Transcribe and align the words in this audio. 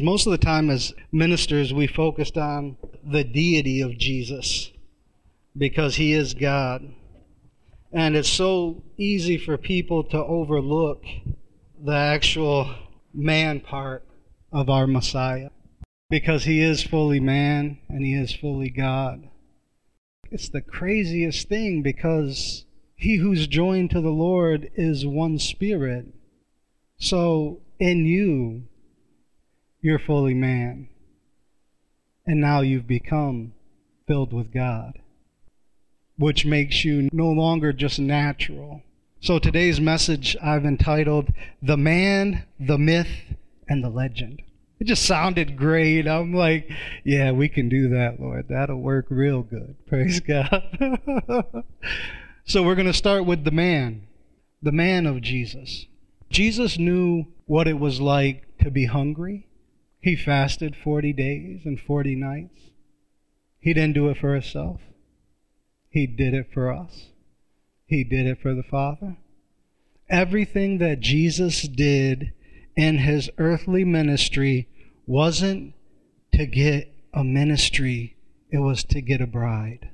Most 0.00 0.28
of 0.28 0.30
the 0.30 0.38
time, 0.38 0.70
as 0.70 0.94
ministers, 1.10 1.74
we 1.74 1.88
focused 1.88 2.38
on 2.38 2.76
the 3.02 3.24
deity 3.24 3.80
of 3.80 3.98
Jesus 3.98 4.70
because 5.56 5.96
he 5.96 6.12
is 6.12 6.34
God. 6.34 6.94
And 7.92 8.14
it's 8.14 8.28
so 8.28 8.84
easy 8.96 9.36
for 9.36 9.58
people 9.58 10.04
to 10.04 10.18
overlook 10.18 11.02
the 11.84 11.96
actual 11.96 12.72
man 13.12 13.58
part 13.58 14.04
of 14.52 14.70
our 14.70 14.86
Messiah 14.86 15.50
because 16.08 16.44
he 16.44 16.62
is 16.62 16.84
fully 16.84 17.18
man 17.18 17.78
and 17.88 18.04
he 18.04 18.14
is 18.14 18.32
fully 18.32 18.70
God. 18.70 19.28
It's 20.30 20.48
the 20.48 20.62
craziest 20.62 21.48
thing 21.48 21.82
because 21.82 22.66
he 22.94 23.16
who's 23.16 23.48
joined 23.48 23.90
to 23.90 24.00
the 24.00 24.10
Lord 24.10 24.70
is 24.76 25.04
one 25.04 25.40
spirit. 25.40 26.06
So 26.98 27.62
in 27.80 28.06
you, 28.06 28.68
you're 29.80 29.98
fully 29.98 30.34
man. 30.34 30.88
And 32.26 32.40
now 32.40 32.60
you've 32.60 32.86
become 32.86 33.52
filled 34.06 34.32
with 34.32 34.52
God, 34.52 34.98
which 36.16 36.44
makes 36.44 36.84
you 36.84 37.08
no 37.12 37.28
longer 37.28 37.72
just 37.72 37.98
natural. 37.98 38.82
So 39.20 39.38
today's 39.38 39.80
message 39.80 40.36
I've 40.42 40.64
entitled 40.64 41.32
The 41.62 41.76
Man, 41.76 42.44
the 42.60 42.78
Myth, 42.78 43.34
and 43.68 43.82
the 43.82 43.88
Legend. 43.88 44.42
It 44.80 44.86
just 44.86 45.04
sounded 45.04 45.56
great. 45.56 46.06
I'm 46.06 46.32
like, 46.32 46.70
yeah, 47.04 47.32
we 47.32 47.48
can 47.48 47.68
do 47.68 47.88
that, 47.88 48.20
Lord. 48.20 48.46
That'll 48.48 48.80
work 48.80 49.06
real 49.10 49.42
good. 49.42 49.74
Praise 49.88 50.20
God. 50.20 50.62
so 52.44 52.62
we're 52.62 52.76
going 52.76 52.86
to 52.86 52.92
start 52.92 53.24
with 53.24 53.44
the 53.44 53.50
man, 53.50 54.06
the 54.62 54.70
man 54.70 55.06
of 55.06 55.20
Jesus. 55.20 55.86
Jesus 56.30 56.78
knew 56.78 57.26
what 57.46 57.66
it 57.66 57.80
was 57.80 58.00
like 58.00 58.44
to 58.58 58.70
be 58.70 58.86
hungry. 58.86 59.47
He 60.00 60.16
fasted 60.16 60.76
40 60.76 61.12
days 61.12 61.62
and 61.64 61.80
40 61.80 62.14
nights. 62.14 62.60
He 63.58 63.74
didn't 63.74 63.94
do 63.94 64.08
it 64.08 64.18
for 64.18 64.34
himself. 64.34 64.80
He 65.90 66.06
did 66.06 66.34
it 66.34 66.52
for 66.52 66.72
us. 66.72 67.08
He 67.86 68.04
did 68.04 68.26
it 68.26 68.40
for 68.40 68.54
the 68.54 68.62
Father. 68.62 69.16
Everything 70.08 70.78
that 70.78 71.00
Jesus 71.00 71.62
did 71.62 72.32
in 72.76 72.98
his 72.98 73.30
earthly 73.38 73.84
ministry 73.84 74.68
wasn't 75.06 75.74
to 76.32 76.46
get 76.46 76.92
a 77.12 77.24
ministry, 77.24 78.16
it 78.50 78.58
was 78.58 78.84
to 78.84 79.00
get 79.00 79.20
a 79.20 79.26
bride. 79.26 79.90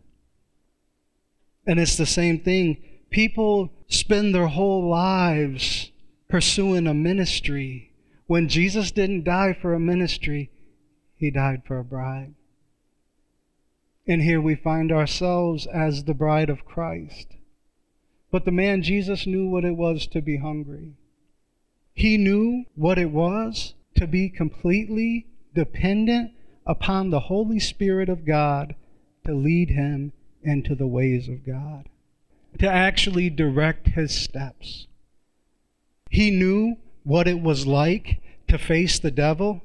And 1.66 1.80
it's 1.80 1.96
the 1.96 2.06
same 2.06 2.40
thing. 2.40 2.76
People 3.10 3.72
spend 3.88 4.34
their 4.34 4.48
whole 4.48 4.88
lives 4.88 5.90
pursuing 6.28 6.86
a 6.86 6.94
ministry. 6.94 7.93
When 8.26 8.48
Jesus 8.48 8.90
didn't 8.90 9.24
die 9.24 9.52
for 9.52 9.74
a 9.74 9.80
ministry, 9.80 10.50
he 11.16 11.30
died 11.30 11.62
for 11.66 11.78
a 11.78 11.84
bride. 11.84 12.34
And 14.06 14.22
here 14.22 14.40
we 14.40 14.54
find 14.54 14.92
ourselves 14.92 15.66
as 15.66 16.04
the 16.04 16.14
bride 16.14 16.50
of 16.50 16.64
Christ. 16.64 17.36
But 18.30 18.44
the 18.44 18.50
man 18.50 18.82
Jesus 18.82 19.26
knew 19.26 19.48
what 19.48 19.64
it 19.64 19.76
was 19.76 20.06
to 20.08 20.20
be 20.20 20.38
hungry. 20.38 20.94
He 21.94 22.18
knew 22.18 22.64
what 22.74 22.98
it 22.98 23.10
was 23.10 23.74
to 23.96 24.06
be 24.06 24.28
completely 24.28 25.26
dependent 25.54 26.32
upon 26.66 27.10
the 27.10 27.20
Holy 27.20 27.60
Spirit 27.60 28.08
of 28.08 28.26
God 28.26 28.74
to 29.24 29.34
lead 29.34 29.70
him 29.70 30.12
into 30.42 30.74
the 30.74 30.86
ways 30.86 31.28
of 31.28 31.46
God, 31.46 31.88
to 32.58 32.68
actually 32.68 33.30
direct 33.30 33.88
his 33.88 34.12
steps. 34.12 34.86
He 36.10 36.30
knew 36.30 36.76
what 37.04 37.28
it 37.28 37.40
was 37.40 37.66
like 37.66 38.20
to 38.48 38.58
face 38.58 38.98
the 38.98 39.10
devil 39.10 39.62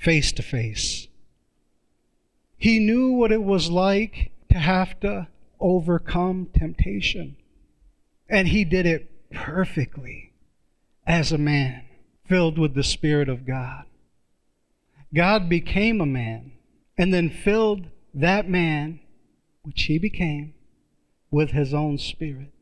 face 0.00 0.32
to 0.32 0.42
face. 0.42 1.08
He 2.56 2.78
knew 2.78 3.12
what 3.12 3.32
it 3.32 3.42
was 3.42 3.70
like 3.70 4.32
to 4.50 4.58
have 4.58 4.98
to 5.00 5.28
overcome 5.60 6.48
temptation. 6.58 7.36
And 8.28 8.48
he 8.48 8.64
did 8.64 8.86
it 8.86 9.30
perfectly 9.30 10.32
as 11.06 11.32
a 11.32 11.38
man 11.38 11.84
filled 12.26 12.58
with 12.58 12.74
the 12.74 12.82
Spirit 12.82 13.28
of 13.28 13.46
God. 13.46 13.84
God 15.12 15.48
became 15.48 16.00
a 16.00 16.06
man 16.06 16.52
and 16.96 17.12
then 17.12 17.28
filled 17.28 17.86
that 18.14 18.48
man, 18.48 19.00
which 19.62 19.82
he 19.82 19.98
became, 19.98 20.54
with 21.30 21.50
his 21.50 21.74
own 21.74 21.98
Spirit, 21.98 22.52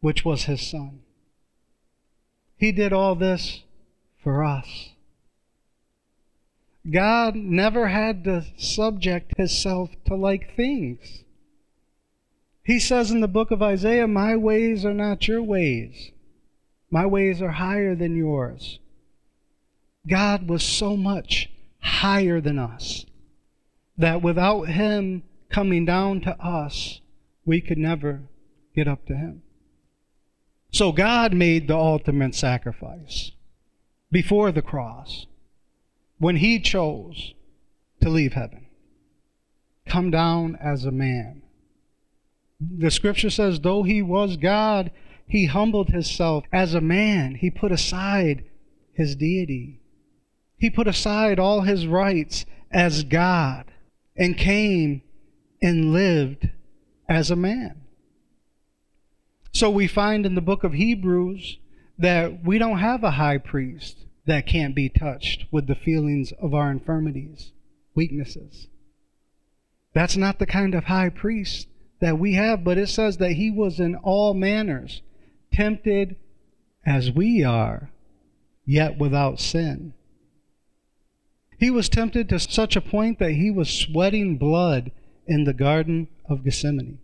which 0.00 0.24
was 0.24 0.44
his 0.44 0.60
Son. 0.60 1.00
He 2.56 2.72
did 2.72 2.92
all 2.92 3.14
this 3.14 3.62
for 4.22 4.44
us. 4.44 4.90
God 6.90 7.34
never 7.34 7.88
had 7.88 8.24
to 8.24 8.44
subject 8.56 9.36
himself 9.36 9.90
to 10.06 10.14
like 10.14 10.54
things. 10.54 11.24
He 12.62 12.78
says 12.78 13.10
in 13.10 13.20
the 13.20 13.28
book 13.28 13.50
of 13.50 13.62
Isaiah, 13.62 14.06
My 14.06 14.36
ways 14.36 14.84
are 14.84 14.94
not 14.94 15.28
your 15.28 15.42
ways, 15.42 16.10
my 16.90 17.06
ways 17.06 17.40
are 17.42 17.52
higher 17.52 17.94
than 17.94 18.16
yours. 18.16 18.78
God 20.06 20.48
was 20.48 20.62
so 20.62 20.96
much 20.96 21.50
higher 21.80 22.40
than 22.40 22.58
us 22.58 23.06
that 23.96 24.22
without 24.22 24.64
Him 24.64 25.22
coming 25.50 25.84
down 25.84 26.20
to 26.22 26.38
us, 26.44 27.00
we 27.46 27.60
could 27.60 27.78
never 27.78 28.22
get 28.74 28.88
up 28.88 29.06
to 29.06 29.14
Him. 29.14 29.42
So 30.74 30.90
God 30.90 31.32
made 31.32 31.68
the 31.68 31.76
ultimate 31.76 32.34
sacrifice 32.34 33.30
before 34.10 34.50
the 34.50 34.62
cross 34.62 35.26
when 36.18 36.36
He 36.36 36.58
chose 36.58 37.34
to 38.00 38.10
leave 38.10 38.32
heaven, 38.32 38.66
come 39.86 40.10
down 40.10 40.56
as 40.60 40.84
a 40.84 40.90
man. 40.90 41.42
The 42.60 42.90
scripture 42.90 43.30
says, 43.30 43.60
though 43.60 43.84
He 43.84 44.02
was 44.02 44.36
God, 44.36 44.90
he 45.26 45.46
humbled 45.46 45.88
himself 45.88 46.44
as 46.52 46.74
a 46.74 46.80
man. 46.80 47.36
He 47.36 47.50
put 47.50 47.72
aside 47.72 48.44
his 48.92 49.16
deity. 49.16 49.80
He 50.58 50.70
put 50.70 50.86
aside 50.86 51.38
all 51.38 51.62
his 51.62 51.86
rights 51.86 52.46
as 52.70 53.04
God 53.04 53.70
and 54.16 54.36
came 54.36 55.02
and 55.62 55.92
lived 55.92 56.50
as 57.08 57.30
a 57.30 57.36
man. 57.36 57.83
So 59.54 59.70
we 59.70 59.86
find 59.86 60.26
in 60.26 60.34
the 60.34 60.40
book 60.40 60.64
of 60.64 60.72
Hebrews 60.72 61.58
that 61.96 62.44
we 62.44 62.58
don't 62.58 62.78
have 62.78 63.04
a 63.04 63.12
high 63.12 63.38
priest 63.38 63.98
that 64.26 64.48
can't 64.48 64.74
be 64.74 64.88
touched 64.88 65.44
with 65.52 65.68
the 65.68 65.76
feelings 65.76 66.32
of 66.42 66.54
our 66.54 66.72
infirmities, 66.72 67.52
weaknesses. 67.94 68.66
That's 69.94 70.16
not 70.16 70.40
the 70.40 70.46
kind 70.46 70.74
of 70.74 70.84
high 70.84 71.08
priest 71.08 71.68
that 72.00 72.18
we 72.18 72.34
have, 72.34 72.64
but 72.64 72.78
it 72.78 72.88
says 72.88 73.18
that 73.18 73.34
he 73.34 73.48
was 73.48 73.78
in 73.78 73.94
all 73.94 74.34
manners 74.34 75.02
tempted 75.52 76.16
as 76.84 77.12
we 77.12 77.44
are, 77.44 77.90
yet 78.66 78.98
without 78.98 79.38
sin. 79.38 79.94
He 81.60 81.70
was 81.70 81.88
tempted 81.88 82.28
to 82.28 82.40
such 82.40 82.74
a 82.74 82.80
point 82.80 83.20
that 83.20 83.32
he 83.32 83.52
was 83.52 83.70
sweating 83.70 84.36
blood 84.36 84.90
in 85.28 85.44
the 85.44 85.54
Garden 85.54 86.08
of 86.28 86.42
Gethsemane. 86.42 86.98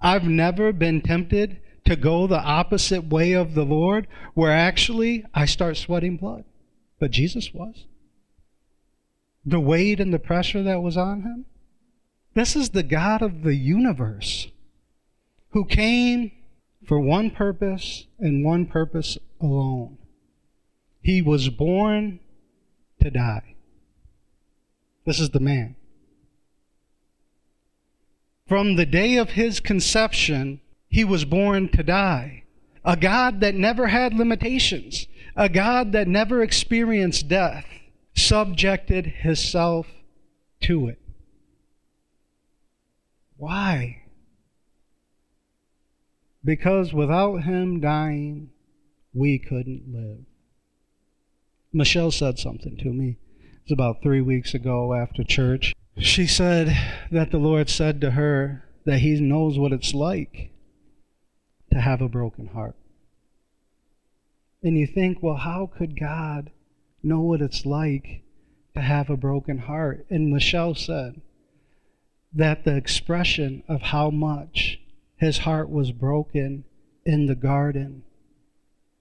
I've 0.00 0.24
never 0.24 0.72
been 0.72 1.00
tempted 1.00 1.58
to 1.84 1.96
go 1.96 2.26
the 2.26 2.40
opposite 2.40 3.04
way 3.04 3.32
of 3.32 3.54
the 3.54 3.64
Lord, 3.64 4.06
where 4.34 4.52
actually 4.52 5.24
I 5.34 5.44
start 5.44 5.76
sweating 5.76 6.16
blood. 6.16 6.44
But 6.98 7.10
Jesus 7.10 7.52
was. 7.52 7.84
The 9.44 9.60
weight 9.60 10.00
and 10.00 10.12
the 10.12 10.18
pressure 10.18 10.62
that 10.62 10.82
was 10.82 10.96
on 10.96 11.22
him. 11.22 11.44
This 12.34 12.56
is 12.56 12.70
the 12.70 12.82
God 12.82 13.22
of 13.22 13.42
the 13.42 13.54
universe 13.54 14.48
who 15.50 15.64
came 15.64 16.32
for 16.86 16.98
one 16.98 17.30
purpose 17.30 18.06
and 18.18 18.44
one 18.44 18.66
purpose 18.66 19.18
alone. 19.40 19.98
He 21.02 21.20
was 21.20 21.48
born 21.50 22.20
to 23.02 23.10
die. 23.10 23.54
This 25.04 25.20
is 25.20 25.30
the 25.30 25.40
man. 25.40 25.76
From 28.48 28.76
the 28.76 28.86
day 28.86 29.16
of 29.16 29.30
his 29.30 29.60
conception, 29.60 30.60
he 30.94 31.02
was 31.02 31.24
born 31.24 31.68
to 31.70 31.82
die. 31.82 32.44
A 32.84 32.96
God 32.96 33.40
that 33.40 33.56
never 33.56 33.88
had 33.88 34.14
limitations, 34.14 35.08
a 35.34 35.48
God 35.48 35.90
that 35.90 36.06
never 36.06 36.40
experienced 36.40 37.26
death, 37.26 37.66
subjected 38.14 39.06
himself 39.06 39.88
to 40.60 40.86
it. 40.86 41.00
Why? 43.36 44.02
because 46.44 46.92
without 46.92 47.38
him 47.38 47.80
dying, 47.80 48.50
we 49.12 49.38
couldn't 49.38 49.82
live. 49.88 50.26
Michelle 51.72 52.12
said 52.12 52.38
something 52.38 52.76
to 52.76 52.92
me. 52.92 53.16
It 53.40 53.62
was 53.64 53.72
about 53.72 54.00
three 54.00 54.20
weeks 54.20 54.54
ago 54.54 54.94
after 54.94 55.24
church. 55.24 55.72
She 55.98 56.28
said 56.28 56.76
that 57.10 57.32
the 57.32 57.38
Lord 57.38 57.68
said 57.68 58.00
to 58.02 58.12
her 58.12 58.62
that 58.84 58.98
He 58.98 59.18
knows 59.20 59.58
what 59.58 59.72
it's 59.72 59.94
like 59.94 60.53
to 61.74 61.80
have 61.80 62.00
a 62.00 62.08
broken 62.08 62.46
heart. 62.46 62.76
And 64.62 64.78
you 64.78 64.86
think, 64.86 65.22
well, 65.22 65.36
how 65.36 65.70
could 65.76 66.00
God 66.00 66.50
know 67.04 67.20
what 67.20 67.42
it's 67.42 67.66
like 67.66 68.22
to 68.74 68.80
have 68.80 69.08
a 69.08 69.16
broken 69.16 69.58
heart. 69.58 70.06
And 70.10 70.32
Michelle 70.32 70.74
said 70.74 71.20
that 72.32 72.64
the 72.64 72.76
expression 72.76 73.62
of 73.68 73.82
how 73.82 74.10
much 74.10 74.80
his 75.16 75.38
heart 75.38 75.70
was 75.70 75.92
broken 75.92 76.64
in 77.04 77.26
the 77.26 77.36
garden, 77.36 78.02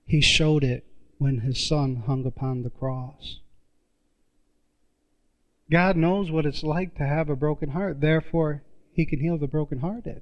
he 0.05 0.21
showed 0.21 0.63
it 0.63 0.85
when 1.17 1.39
his 1.39 1.65
son 1.65 2.03
hung 2.05 2.25
upon 2.25 2.63
the 2.63 2.69
cross. 2.69 3.39
God 5.71 5.95
knows 5.95 6.29
what 6.29 6.45
it's 6.45 6.61
like 6.61 6.95
to 6.97 7.07
have 7.07 7.29
a 7.29 7.35
broken 7.35 7.69
heart. 7.69 8.01
Therefore, 8.01 8.61
he 8.91 9.05
can 9.05 9.19
heal 9.19 9.37
the 9.37 9.47
brokenhearted. 9.47 10.21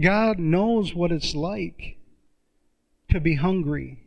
God 0.00 0.38
knows 0.38 0.94
what 0.94 1.12
it's 1.12 1.34
like 1.34 1.98
to 3.10 3.20
be 3.20 3.34
hungry. 3.34 4.04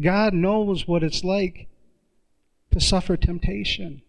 God 0.00 0.34
knows 0.34 0.86
what 0.86 1.02
it's 1.02 1.24
like 1.24 1.68
to 2.72 2.80
suffer 2.80 3.16
temptation. 3.16 4.02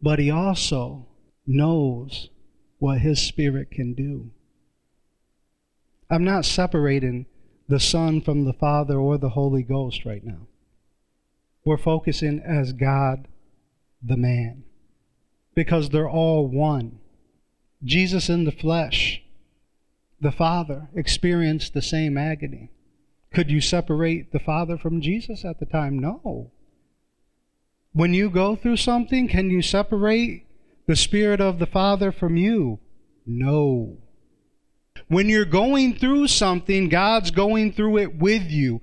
But 0.00 0.18
He 0.18 0.30
also 0.30 1.06
knows 1.46 2.30
what 2.78 3.00
His 3.00 3.20
Spirit 3.20 3.70
can 3.70 3.94
do. 3.94 4.30
I'm 6.10 6.24
not 6.24 6.44
separating 6.44 7.26
the 7.68 7.80
Son 7.80 8.20
from 8.20 8.44
the 8.44 8.52
Father 8.52 8.96
or 8.96 9.18
the 9.18 9.30
Holy 9.30 9.62
Ghost 9.62 10.04
right 10.04 10.24
now. 10.24 10.46
We're 11.64 11.78
focusing 11.78 12.40
as 12.40 12.72
God 12.72 13.26
the 14.02 14.16
man 14.16 14.64
because 15.54 15.88
they're 15.88 16.08
all 16.08 16.46
one. 16.46 16.98
Jesus 17.82 18.28
in 18.28 18.44
the 18.44 18.52
flesh, 18.52 19.22
the 20.24 20.32
Father, 20.32 20.88
experienced 20.94 21.74
the 21.74 21.82
same 21.82 22.16
agony. 22.16 22.70
Could 23.34 23.50
you 23.50 23.60
separate 23.60 24.32
the 24.32 24.40
Father 24.40 24.78
from 24.78 25.02
Jesus 25.02 25.44
at 25.44 25.60
the 25.60 25.66
time? 25.66 25.98
No. 25.98 26.50
When 27.92 28.14
you 28.14 28.30
go 28.30 28.56
through 28.56 28.78
something, 28.78 29.28
can 29.28 29.50
you 29.50 29.60
separate 29.60 30.46
the 30.86 30.96
Spirit 30.96 31.42
of 31.42 31.58
the 31.58 31.66
Father 31.66 32.10
from 32.10 32.36
you? 32.38 32.80
No. 33.26 33.98
When 35.08 35.28
you're 35.28 35.44
going 35.44 35.94
through 35.94 36.28
something, 36.28 36.88
God's 36.88 37.30
going 37.30 37.74
through 37.74 37.98
it 37.98 38.16
with 38.16 38.50
you. 38.50 38.80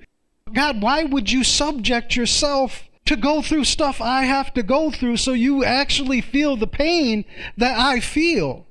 God, 0.53 0.79
why 0.79 1.05
would 1.05 1.31
you 1.31 1.43
subject 1.43 2.15
yourself 2.15 2.83
to 3.05 3.15
go 3.15 3.41
through 3.41 3.63
stuff 3.63 3.99
I 3.99 4.25
have 4.25 4.53
to 4.53 4.61
go 4.61 4.91
through 4.91 5.17
so 5.17 5.33
you 5.33 5.65
actually 5.65 6.21
feel 6.21 6.55
the 6.55 6.67
pain 6.67 7.25
that 7.57 7.79
I 7.79 7.99
feel. 7.99 8.67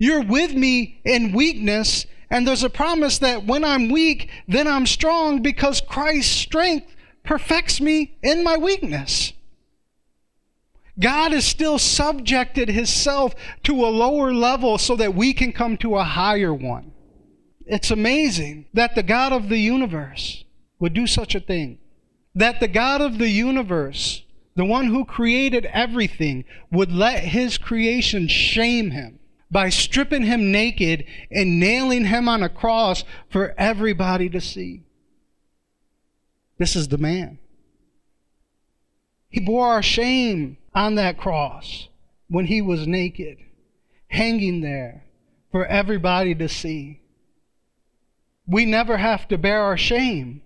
You're 0.00 0.22
with 0.22 0.54
me 0.54 0.98
in 1.04 1.32
weakness, 1.32 2.06
and 2.30 2.48
there's 2.48 2.62
a 2.62 2.70
promise 2.70 3.18
that 3.18 3.44
when 3.44 3.62
I'm 3.64 3.90
weak, 3.90 4.30
then 4.48 4.66
I'm 4.66 4.86
strong 4.86 5.42
because 5.42 5.82
Christ's 5.82 6.34
strength 6.34 6.96
perfects 7.22 7.82
me 7.82 8.16
in 8.22 8.42
my 8.42 8.56
weakness. 8.56 9.34
God 10.98 11.32
has 11.32 11.44
still 11.44 11.78
subjected 11.78 12.70
himself 12.70 13.34
to 13.64 13.84
a 13.84 13.92
lower 13.92 14.32
level 14.32 14.78
so 14.78 14.96
that 14.96 15.14
we 15.14 15.34
can 15.34 15.52
come 15.52 15.76
to 15.78 15.96
a 15.96 16.04
higher 16.04 16.54
one. 16.54 16.92
It's 17.66 17.90
amazing 17.90 18.66
that 18.72 18.94
the 18.94 19.02
God 19.02 19.34
of 19.34 19.50
the 19.50 19.58
universe 19.58 20.44
would 20.78 20.94
do 20.94 21.06
such 21.06 21.34
a 21.34 21.40
thing 21.40 21.78
that 22.34 22.60
the 22.60 22.68
God 22.68 23.02
of 23.02 23.18
the 23.18 23.28
universe, 23.28 24.24
the 24.54 24.64
one 24.64 24.86
who 24.86 25.04
created 25.04 25.66
everything, 25.66 26.44
would 26.70 26.90
let 26.90 27.24
his 27.24 27.58
creation 27.58 28.28
shame 28.28 28.92
him 28.92 29.19
by 29.50 29.68
stripping 29.68 30.22
him 30.22 30.52
naked 30.52 31.04
and 31.30 31.58
nailing 31.58 32.06
him 32.06 32.28
on 32.28 32.42
a 32.42 32.48
cross 32.48 33.04
for 33.28 33.54
everybody 33.58 34.28
to 34.28 34.40
see. 34.40 34.84
This 36.58 36.76
is 36.76 36.88
the 36.88 36.98
man. 36.98 37.38
He 39.28 39.40
bore 39.40 39.68
our 39.68 39.82
shame 39.82 40.56
on 40.74 40.96
that 40.96 41.18
cross 41.18 41.88
when 42.28 42.46
he 42.46 42.60
was 42.60 42.86
naked, 42.86 43.38
hanging 44.08 44.60
there 44.60 45.04
for 45.50 45.66
everybody 45.66 46.34
to 46.34 46.48
see. 46.48 47.00
We 48.46 48.64
never 48.64 48.96
have 48.96 49.28
to 49.28 49.38
bear 49.38 49.62
our 49.62 49.76
shame 49.76 50.42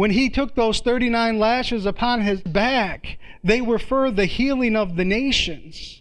when 0.00 0.12
he 0.12 0.30
took 0.30 0.54
those 0.54 0.80
39 0.80 1.38
lashes 1.38 1.84
upon 1.84 2.22
his 2.22 2.40
back, 2.40 3.18
they 3.44 3.60
were 3.60 3.78
for 3.78 4.10
the 4.10 4.24
healing 4.24 4.74
of 4.74 4.96
the 4.96 5.04
nations. 5.04 5.99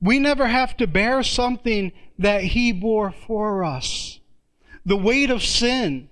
We 0.00 0.18
never 0.18 0.46
have 0.46 0.76
to 0.78 0.86
bear 0.86 1.22
something 1.22 1.92
that 2.18 2.42
he 2.42 2.72
bore 2.72 3.12
for 3.12 3.64
us. 3.64 4.20
The 4.84 4.96
weight 4.96 5.30
of 5.30 5.42
sin, 5.42 6.08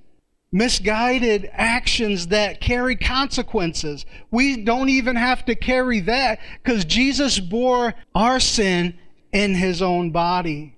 misguided 0.53 1.49
actions 1.53 2.29
that 2.29 2.61
carry 2.61 2.97
consequences. 2.97 4.05
We 4.31 4.63
don't 4.63 4.89
even 4.89 5.17
have 5.17 5.45
to 5.47 5.55
carry 5.55 6.01
that 6.01 6.39
because 6.63 6.85
Jesus 6.85 7.41
bore 7.41 7.95
our 8.15 8.41
sin 8.41 8.99
in 9.33 9.55
his 9.55 9.81
own 9.83 10.11
body. 10.11 10.77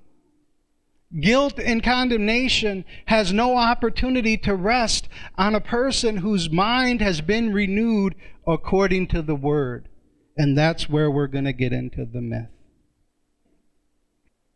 Guilt 1.20 1.58
and 1.58 1.82
condemnation 1.82 2.84
has 3.06 3.32
no 3.32 3.56
opportunity 3.56 4.36
to 4.38 4.54
rest 4.54 5.08
on 5.36 5.56
a 5.56 5.60
person 5.60 6.18
whose 6.18 6.50
mind 6.50 7.00
has 7.00 7.20
been 7.20 7.52
renewed 7.52 8.14
according 8.46 9.08
to 9.08 9.20
the 9.20 9.34
Word. 9.34 9.88
And 10.36 10.56
that's 10.56 10.88
where 10.88 11.10
we're 11.10 11.26
going 11.26 11.46
to 11.46 11.52
get 11.52 11.72
into 11.72 12.04
the 12.04 12.20
myth. 12.20 12.48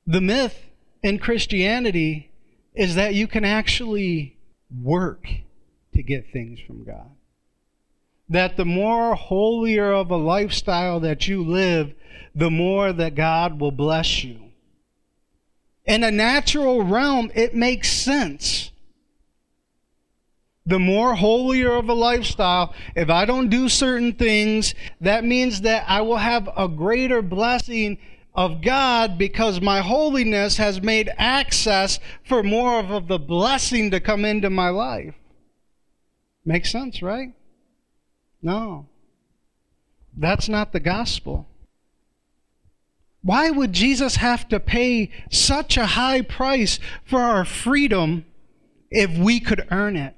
The 0.07 0.21
myth 0.21 0.67
in 1.03 1.19
Christianity 1.19 2.31
is 2.75 2.95
that 2.95 3.15
you 3.15 3.27
can 3.27 3.45
actually 3.45 4.37
work 4.83 5.27
to 5.95 6.03
get 6.03 6.33
things 6.33 6.61
from 6.67 6.85
God. 6.85 7.11
That 8.29 8.57
the 8.57 8.65
more 8.65 9.15
holier 9.15 9.93
of 9.93 10.11
a 10.11 10.17
lifestyle 10.17 11.01
that 11.01 11.29
you 11.29 11.43
live, 11.45 11.95
the 12.35 12.51
more 12.51 12.93
that 12.93 13.15
God 13.15 13.61
will 13.61 13.71
bless 13.71 14.25
you 14.25 14.45
in 15.85 16.03
a 16.03 16.11
natural 16.11 16.83
realm, 16.83 17.31
it 17.35 17.55
makes 17.55 17.91
sense. 17.91 18.71
The 20.67 20.79
more 20.79 21.15
holier 21.15 21.73
of 21.75 21.91
a 21.91 21.95
lifestyle, 21.95 22.75
if 22.97 23.11
I 23.11 23.27
don't 23.27 23.51
do 23.51 23.69
certain 23.69 24.15
things, 24.15 24.75
that 25.03 25.25
means 25.25 25.61
that 25.61 25.85
I 25.87 26.01
will 26.01 26.17
have 26.17 26.49
a 26.57 26.69
greater 26.69 27.21
blessing 27.21 27.99
of 28.35 28.63
God 28.63 29.17
because 29.17 29.61
my 29.61 29.81
holiness 29.81 30.57
has 30.57 30.83
made 30.83 31.11
access 31.17 32.01
for 32.25 32.43
more 32.43 32.81
of 32.81 33.07
the 33.07 33.19
blessing 33.19 33.91
to 33.93 34.01
come 34.01 34.25
into 34.25 34.51
my 34.51 34.71
life. 34.71 35.15
Makes 36.45 36.73
sense, 36.73 37.01
right? 37.01 37.33
No. 38.43 38.87
That's 40.17 40.49
not 40.49 40.73
the 40.73 40.81
gospel. 40.81 41.47
Why 43.23 43.51
would 43.51 43.73
Jesus 43.73 44.17
have 44.17 44.49
to 44.49 44.61
pay 44.61 45.11
such 45.31 45.77
a 45.77 45.87
high 45.87 46.21
price 46.21 46.79
for 47.05 47.21
our 47.21 47.45
freedom 47.45 48.27
if 48.91 49.17
we 49.17 49.41
could 49.41 49.67
earn 49.71 49.97
it? 49.97 50.15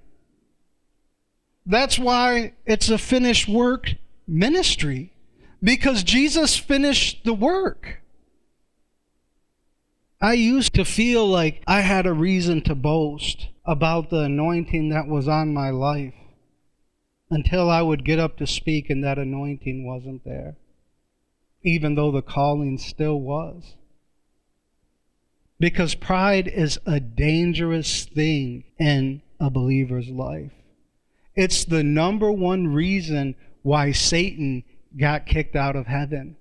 That's 1.65 1.99
why 1.99 2.55
it's 2.65 2.89
a 2.89 2.99
finished 2.99 3.49
work 3.49 3.95
ministry, 4.27 5.13
because 5.63 6.03
Jesus 6.03 6.57
finished 6.57 7.25
the 7.25 7.35
work. 7.35 8.01
I 10.27 10.33
used 10.33 10.75
to 10.75 10.85
feel 10.85 11.25
like 11.25 11.63
I 11.69 11.83
had 11.83 12.05
a 12.05 12.13
reason 12.13 12.61
to 12.63 12.75
boast 12.75 13.47
about 13.65 14.11
the 14.11 14.23
anointing 14.23 14.89
that 14.89 15.07
was 15.07 15.29
on 15.29 15.55
my 15.55 15.71
life 15.71 16.15
until 17.31 17.71
I 17.71 17.81
would 17.81 18.05
get 18.05 18.19
up 18.19 18.37
to 18.39 18.47
speak 18.49 18.91
and 18.91 19.05
that 19.05 19.21
anointing 19.21 19.87
wasn't 19.87 20.25
there 20.25 20.57
even 21.63 21.95
though 21.95 22.11
the 22.11 22.23
calling 22.23 22.77
still 22.77 23.21
was. 23.21 23.77
Because 25.61 25.95
pride 25.95 26.49
is 26.49 26.81
a 26.85 26.99
dangerous 26.99 28.05
thing 28.05 28.65
in 28.81 29.23
a 29.39 29.49
believer's 29.49 30.09
life. 30.09 30.51
It's 31.37 31.65
the 31.65 31.85
number 31.85 32.33
one 32.33 32.67
reason 32.75 33.37
why 33.63 33.93
Satan 33.93 34.65
got 34.99 35.27
kicked 35.27 35.55
out 35.55 35.77
of 35.77 35.87
heaven. 35.87 36.37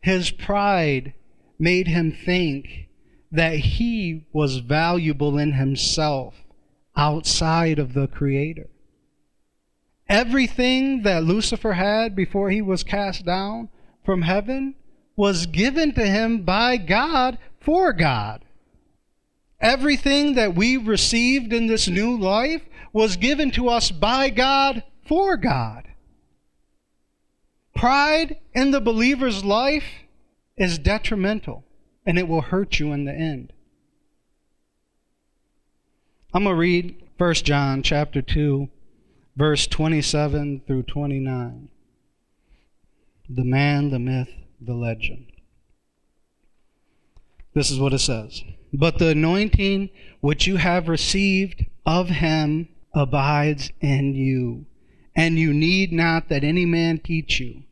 His 0.00 0.30
pride 0.30 1.14
made 1.58 1.88
him 1.88 2.12
think 2.12 2.88
that 3.30 3.56
he 3.56 4.26
was 4.32 4.58
valuable 4.58 5.38
in 5.38 5.52
himself 5.52 6.34
outside 6.96 7.78
of 7.78 7.92
the 7.92 8.06
Creator. 8.06 8.68
Everything 10.08 11.02
that 11.02 11.24
Lucifer 11.24 11.72
had 11.72 12.14
before 12.14 12.50
he 12.50 12.62
was 12.62 12.84
cast 12.84 13.24
down 13.24 13.68
from 14.04 14.22
heaven 14.22 14.76
was 15.16 15.46
given 15.46 15.92
to 15.94 16.06
him 16.06 16.42
by 16.42 16.76
God 16.76 17.38
for 17.60 17.92
God. 17.92 18.44
Everything 19.60 20.34
that 20.34 20.54
we 20.54 20.76
received 20.76 21.52
in 21.52 21.66
this 21.66 21.88
new 21.88 22.16
life 22.16 22.62
was 22.92 23.16
given 23.16 23.50
to 23.52 23.68
us 23.68 23.90
by 23.90 24.30
God 24.30 24.82
for 25.08 25.36
God. 25.36 25.88
Pride 27.74 28.36
in 28.54 28.70
the 28.70 28.80
believer's 28.80 29.44
life 29.44 29.84
is 30.56 30.78
detrimental 30.78 31.64
and 32.04 32.18
it 32.18 32.28
will 32.28 32.42
hurt 32.42 32.78
you 32.78 32.92
in 32.92 33.04
the 33.04 33.12
end. 33.12 33.52
I'm 36.32 36.44
going 36.44 36.54
to 36.54 36.60
read 36.60 37.02
1 37.18 37.34
John 37.34 37.82
chapter 37.82 38.22
2 38.22 38.68
verse 39.36 39.66
27 39.66 40.62
through 40.66 40.82
29. 40.84 41.68
The 43.28 43.44
man, 43.44 43.90
the 43.90 43.98
myth, 43.98 44.30
the 44.60 44.74
legend. 44.74 45.26
This 47.54 47.70
is 47.70 47.78
what 47.78 47.92
it 47.92 47.98
says. 47.98 48.42
But 48.72 48.98
the 48.98 49.08
anointing 49.08 49.90
which 50.20 50.46
you 50.46 50.56
have 50.56 50.88
received 50.88 51.66
of 51.84 52.08
him 52.08 52.68
abides 52.92 53.70
in 53.80 54.14
you, 54.14 54.66
and 55.14 55.38
you 55.38 55.52
need 55.52 55.92
not 55.92 56.28
that 56.28 56.44
any 56.44 56.66
man 56.66 56.98
teach 56.98 57.40
you. 57.40 57.62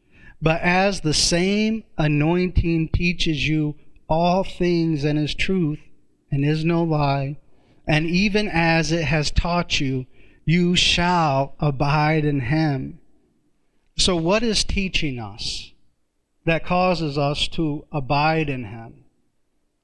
But 0.45 0.61
as 0.61 1.01
the 1.01 1.15
same 1.15 1.85
anointing 1.97 2.91
teaches 2.91 3.49
you 3.49 3.77
all 4.11 4.45
things 4.45 5.03
and 5.03 5.19
is 5.19 5.35
truth 5.35 5.81
and 6.31 6.45
is 6.45 6.67
no 6.67 6.83
lie, 6.83 7.39
and 7.89 8.07
even 8.07 8.49
as 8.49 8.93
it 8.93 9.05
has 9.05 9.31
taught 9.31 9.81
you, 9.81 10.05
you 10.45 10.77
shall 10.77 11.55
abide 11.61 12.27
in 12.27 12.41
him. 12.41 12.99
So, 13.97 14.17
what 14.17 14.43
is 14.43 14.65
teaching 14.65 15.19
us 15.19 15.73
that 16.45 16.67
causes 16.67 17.17
us 17.17 17.49
to 17.49 17.87
abide 17.91 18.51
in 18.51 18.65
him? 18.65 19.05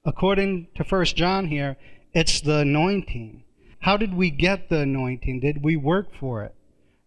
According 0.04 0.68
to 0.74 0.84
First 0.84 1.16
John 1.16 1.46
here, 1.46 1.78
it's 2.12 2.38
the 2.42 2.58
anointing. 2.58 3.44
How 3.78 3.96
did 3.96 4.12
we 4.12 4.30
get 4.30 4.68
the 4.68 4.80
anointing? 4.80 5.40
Did 5.40 5.64
we 5.64 5.76
work 5.76 6.14
for 6.14 6.44
it? 6.44 6.54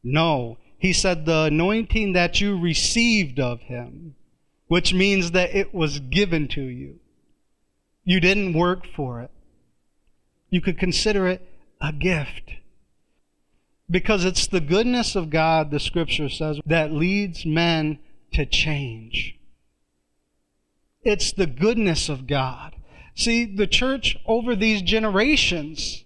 No. 0.03 0.57
He 0.83 0.91
said 0.91 1.25
the 1.25 1.43
anointing 1.43 2.11
that 2.11 2.41
you 2.41 2.59
received 2.59 3.39
of 3.39 3.61
him, 3.61 4.15
which 4.67 4.93
means 4.93 5.31
that 5.31 5.55
it 5.55 5.73
was 5.73 5.99
given 5.99 6.49
to 6.49 6.61
you. 6.61 6.99
You 8.03 8.19
didn't 8.19 8.51
work 8.51 8.85
for 8.93 9.21
it. 9.21 9.31
You 10.49 10.59
could 10.59 10.77
consider 10.77 11.25
it 11.25 11.41
a 11.79 11.93
gift. 11.93 12.55
Because 13.89 14.25
it's 14.25 14.45
the 14.45 14.59
goodness 14.59 15.15
of 15.15 15.29
God, 15.29 15.71
the 15.71 15.79
scripture 15.79 16.27
says, 16.27 16.59
that 16.65 16.91
leads 16.91 17.45
men 17.45 17.99
to 18.33 18.45
change. 18.45 19.39
It's 21.01 21.31
the 21.31 21.47
goodness 21.47 22.09
of 22.09 22.27
God. 22.27 22.75
See, 23.15 23.45
the 23.45 23.67
church 23.67 24.17
over 24.25 24.53
these 24.53 24.81
generations 24.81 26.03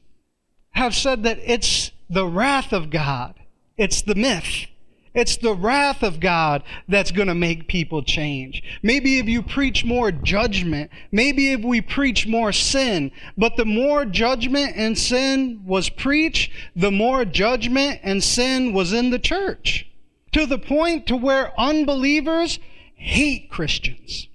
have 0.74 0.94
said 0.94 1.24
that 1.24 1.40
it's 1.44 1.90
the 2.12 2.28
wrath 2.28 2.72
of 2.72 2.92
God. 2.92 3.34
It's 3.78 4.02
the 4.02 4.16
myth. 4.16 4.68
It's 5.14 5.38
the 5.38 5.56
wrath 5.56 6.04
of 6.04 6.20
God 6.20 6.62
that's 6.88 7.10
going 7.10 7.28
to 7.28 7.34
make 7.34 7.68
people 7.68 8.04
change. 8.04 8.62
Maybe 8.84 9.18
if 9.18 9.26
you 9.26 9.42
preach 9.42 9.84
more 9.84 10.12
judgment, 10.12 10.92
maybe 11.12 11.52
if 11.54 11.62
we 11.62 11.82
preach 11.82 12.28
more 12.28 12.52
sin, 12.52 13.12
but 13.36 13.58
the 13.58 13.66
more 13.66 14.06
judgment 14.06 14.74
and 14.76 14.96
sin 14.96 15.64
was 15.66 15.90
preached, 15.90 16.52
the 16.76 16.92
more 16.92 17.26
judgment 17.26 18.00
and 18.04 18.24
sin 18.24 18.74
was 18.74 18.94
in 18.94 19.10
the 19.10 19.18
church. 19.18 19.88
To 20.34 20.46
the 20.46 20.60
point 20.60 21.08
to 21.08 21.16
where 21.16 21.60
unbelievers 21.60 22.60
hate 22.94 23.50
Christians. 23.50 24.28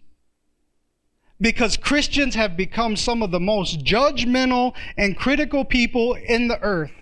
Because 1.40 1.76
Christians 1.76 2.34
have 2.34 2.56
become 2.56 2.96
some 2.96 3.22
of 3.22 3.30
the 3.30 3.38
most 3.38 3.84
judgmental 3.84 4.74
and 4.96 5.16
critical 5.16 5.64
people 5.64 6.14
in 6.14 6.48
the 6.48 6.60
earth. 6.60 6.92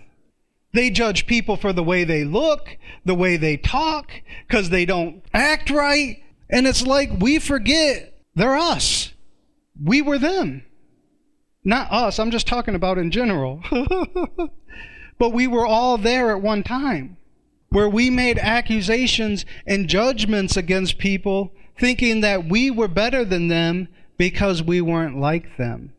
They 0.73 0.89
judge 0.89 1.27
people 1.27 1.57
for 1.57 1.73
the 1.73 1.83
way 1.83 2.03
they 2.03 2.23
look, 2.23 2.77
the 3.03 3.15
way 3.15 3.37
they 3.37 3.57
talk, 3.57 4.11
because 4.47 4.69
they 4.69 4.85
don't 4.85 5.23
act 5.33 5.69
right. 5.69 6.23
And 6.49 6.65
it's 6.65 6.85
like 6.85 7.09
we 7.19 7.39
forget 7.39 8.19
they're 8.35 8.55
us. 8.55 9.13
We 9.81 10.01
were 10.01 10.17
them. 10.17 10.63
Not 11.63 11.91
us, 11.91 12.19
I'm 12.19 12.31
just 12.31 12.47
talking 12.47 12.75
about 12.75 12.97
in 12.97 13.11
general. 13.11 13.61
but 15.19 15.29
we 15.29 15.47
were 15.47 15.65
all 15.65 15.97
there 15.97 16.31
at 16.31 16.41
one 16.41 16.63
time 16.63 17.17
where 17.69 17.89
we 17.89 18.09
made 18.09 18.37
accusations 18.37 19.45
and 19.65 19.87
judgments 19.87 20.57
against 20.57 20.97
people 20.97 21.53
thinking 21.79 22.21
that 22.21 22.45
we 22.45 22.69
were 22.69 22.87
better 22.87 23.23
than 23.23 23.47
them 23.47 23.87
because 24.17 24.61
we 24.61 24.81
weren't 24.81 25.19
like 25.19 25.57
them. 25.57 25.93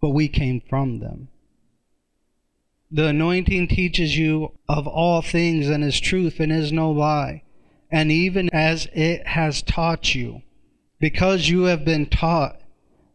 But 0.00 0.10
we 0.10 0.28
came 0.28 0.62
from 0.68 1.00
them. 1.00 1.28
The 2.96 3.08
anointing 3.08 3.68
teaches 3.68 4.16
you 4.16 4.52
of 4.70 4.86
all 4.86 5.20
things 5.20 5.68
and 5.68 5.84
is 5.84 6.00
truth 6.00 6.40
and 6.40 6.50
is 6.50 6.72
no 6.72 6.90
lie. 6.90 7.42
And 7.90 8.10
even 8.10 8.48
as 8.54 8.88
it 8.94 9.26
has 9.26 9.60
taught 9.60 10.14
you, 10.14 10.40
because 10.98 11.50
you 11.50 11.64
have 11.64 11.84
been 11.84 12.06
taught 12.06 12.58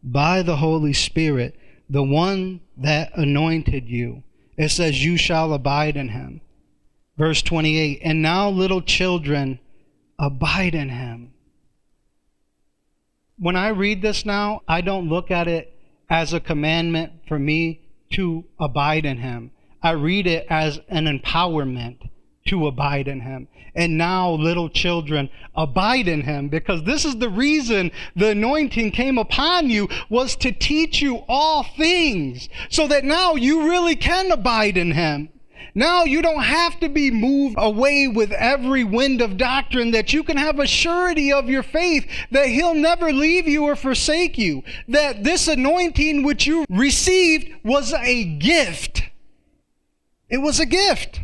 by 0.04 0.44
the 0.44 0.58
Holy 0.58 0.94
Spirit, 0.94 1.58
the 1.90 2.04
one 2.04 2.62
that 2.78 3.12
anointed 3.18 3.90
you, 3.90 4.22
it 4.56 4.70
says, 4.70 5.04
You 5.04 5.18
shall 5.18 5.52
abide 5.52 5.98
in 5.98 6.10
him. 6.10 6.42
Verse 7.18 7.42
28 7.42 8.02
And 8.04 8.22
now, 8.22 8.52
little 8.52 8.84
children, 8.84 9.58
abide 10.20 10.76
in 10.76 10.90
him. 10.90 11.34
When 13.40 13.56
I 13.56 13.70
read 13.70 14.04
this 14.04 14.28
now, 14.28 14.62
I 14.68 14.82
don't 14.82 15.10
look 15.10 15.32
at 15.32 15.48
it 15.48 15.76
as 16.08 16.34
a 16.34 16.40
commandment 16.40 17.14
for 17.28 17.40
me 17.40 17.82
to 18.12 18.46
abide 18.60 19.08
in 19.08 19.18
him. 19.18 19.50
I 19.84 19.92
read 19.92 20.28
it 20.28 20.46
as 20.50 20.80
an 20.90 21.06
empowerment 21.06 22.10
to 22.48 22.68
abide 22.68 23.08
in 23.08 23.22
him. 23.22 23.48
And 23.74 23.98
now, 23.98 24.32
little 24.32 24.70
children, 24.70 25.30
abide 25.56 26.08
in 26.08 26.22
him 26.22 26.50
because 26.50 26.84
this 26.84 27.06
is 27.06 27.18
the 27.18 27.30
reason 27.30 27.92
the 28.16 28.30
anointing 28.30 28.92
came 28.92 29.18
upon 29.18 29.70
you 29.70 29.88
was 30.10 30.36
to 30.38 30.52
teach 30.52 31.02
you 31.02 31.24
all 31.28 31.64
things 31.64 32.50
so 32.70 32.88
that 32.88 33.06
now 33.06 33.36
you 33.36 33.70
really 33.70 33.96
can 33.96 34.32
abide 34.32 34.76
in 34.76 34.92
him. 34.92 35.30
Now 35.74 36.04
you 36.04 36.22
don't 36.22 36.44
have 36.44 36.80
to 36.82 36.90
be 36.90 37.12
moved 37.12 37.56
away 37.58 38.08
with 38.08 38.32
every 38.34 38.84
wind 38.84 39.22
of 39.22 39.38
doctrine, 39.38 39.92
that 39.92 40.12
you 40.12 40.24
can 40.24 40.36
have 40.36 40.60
a 40.60 40.68
surety 40.68 41.32
of 41.32 41.50
your 41.50 41.64
faith 41.64 42.06
that 42.32 42.48
He'll 42.48 42.74
never 42.74 43.14
leave 43.14 43.48
you 43.48 43.64
or 43.64 43.78
forsake 43.78 44.38
you. 44.38 44.64
That 44.90 45.24
this 45.24 45.48
anointing 45.48 46.24
which 46.24 46.46
you 46.46 46.66
received 46.70 47.54
was 47.64 47.94
a 47.94 48.26
gift. 48.26 49.04
It 50.32 50.38
was 50.38 50.60
a 50.60 50.66
gift. 50.66 51.22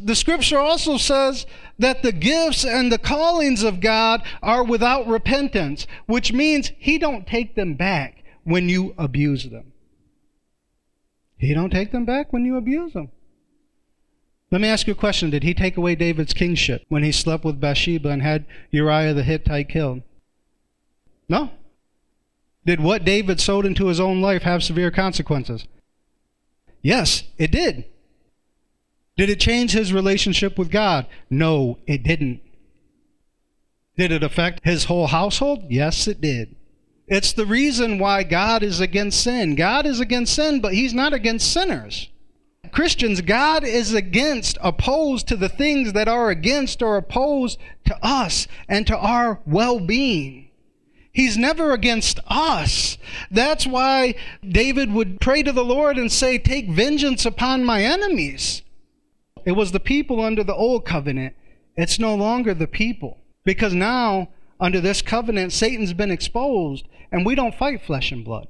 The 0.00 0.16
scripture 0.16 0.58
also 0.58 0.96
says 0.96 1.44
that 1.78 2.02
the 2.02 2.12
gifts 2.12 2.64
and 2.64 2.90
the 2.90 2.98
callings 2.98 3.62
of 3.62 3.80
God 3.80 4.22
are 4.42 4.64
without 4.64 5.06
repentance, 5.06 5.86
which 6.06 6.32
means 6.32 6.72
he 6.78 6.98
don't 6.98 7.26
take 7.26 7.54
them 7.54 7.74
back 7.74 8.24
when 8.44 8.68
you 8.68 8.94
abuse 8.96 9.44
them. 9.44 9.72
He 11.36 11.52
don't 11.52 11.70
take 11.70 11.92
them 11.92 12.06
back 12.06 12.32
when 12.32 12.44
you 12.44 12.56
abuse 12.56 12.94
them. 12.94 13.10
Let 14.50 14.62
me 14.62 14.68
ask 14.68 14.86
you 14.86 14.94
a 14.94 14.96
question. 14.96 15.28
Did 15.28 15.42
he 15.42 15.52
take 15.52 15.76
away 15.76 15.94
David's 15.94 16.32
kingship 16.32 16.84
when 16.88 17.02
he 17.02 17.12
slept 17.12 17.44
with 17.44 17.60
Bathsheba 17.60 18.08
and 18.08 18.22
had 18.22 18.46
Uriah 18.70 19.12
the 19.12 19.22
Hittite 19.22 19.68
killed? 19.68 20.02
No. 21.28 21.50
Did 22.64 22.80
what 22.80 23.04
David 23.04 23.40
sowed 23.40 23.66
into 23.66 23.86
his 23.86 24.00
own 24.00 24.22
life 24.22 24.42
have 24.42 24.64
severe 24.64 24.90
consequences? 24.90 25.66
Yes, 26.82 27.24
it 27.36 27.50
did. 27.50 27.84
Did 29.16 29.30
it 29.30 29.40
change 29.40 29.72
his 29.72 29.92
relationship 29.92 30.56
with 30.58 30.70
God? 30.70 31.06
No, 31.28 31.78
it 31.86 32.02
didn't. 32.02 32.40
Did 33.96 34.12
it 34.12 34.22
affect 34.22 34.64
his 34.64 34.84
whole 34.84 35.08
household? 35.08 35.64
Yes, 35.68 36.06
it 36.06 36.20
did. 36.20 36.54
It's 37.08 37.32
the 37.32 37.46
reason 37.46 37.98
why 37.98 38.22
God 38.22 38.62
is 38.62 38.80
against 38.80 39.22
sin. 39.22 39.56
God 39.56 39.86
is 39.86 39.98
against 39.98 40.34
sin, 40.34 40.60
but 40.60 40.74
he's 40.74 40.94
not 40.94 41.12
against 41.12 41.52
sinners. 41.52 42.08
Christians, 42.70 43.22
God 43.22 43.64
is 43.64 43.94
against, 43.94 44.58
opposed 44.60 45.26
to 45.28 45.36
the 45.36 45.48
things 45.48 45.94
that 45.94 46.06
are 46.06 46.30
against 46.30 46.82
or 46.82 46.96
opposed 46.96 47.58
to 47.86 47.98
us 48.04 48.46
and 48.68 48.86
to 48.86 48.96
our 48.96 49.40
well 49.46 49.80
being. 49.80 50.47
He's 51.18 51.36
never 51.36 51.72
against 51.72 52.20
us. 52.28 52.96
That's 53.28 53.66
why 53.66 54.14
David 54.48 54.92
would 54.92 55.20
pray 55.20 55.42
to 55.42 55.50
the 55.50 55.64
Lord 55.64 55.98
and 55.98 56.12
say, 56.12 56.38
Take 56.38 56.68
vengeance 56.68 57.26
upon 57.26 57.64
my 57.64 57.82
enemies. 57.82 58.62
It 59.44 59.56
was 59.56 59.72
the 59.72 59.80
people 59.80 60.20
under 60.20 60.44
the 60.44 60.54
old 60.54 60.84
covenant. 60.84 61.34
It's 61.76 61.98
no 61.98 62.14
longer 62.14 62.54
the 62.54 62.68
people. 62.68 63.18
Because 63.44 63.74
now, 63.74 64.28
under 64.60 64.80
this 64.80 65.02
covenant, 65.02 65.52
Satan's 65.52 65.92
been 65.92 66.12
exposed, 66.12 66.86
and 67.10 67.26
we 67.26 67.34
don't 67.34 67.52
fight 67.52 67.82
flesh 67.82 68.12
and 68.12 68.24
blood. 68.24 68.46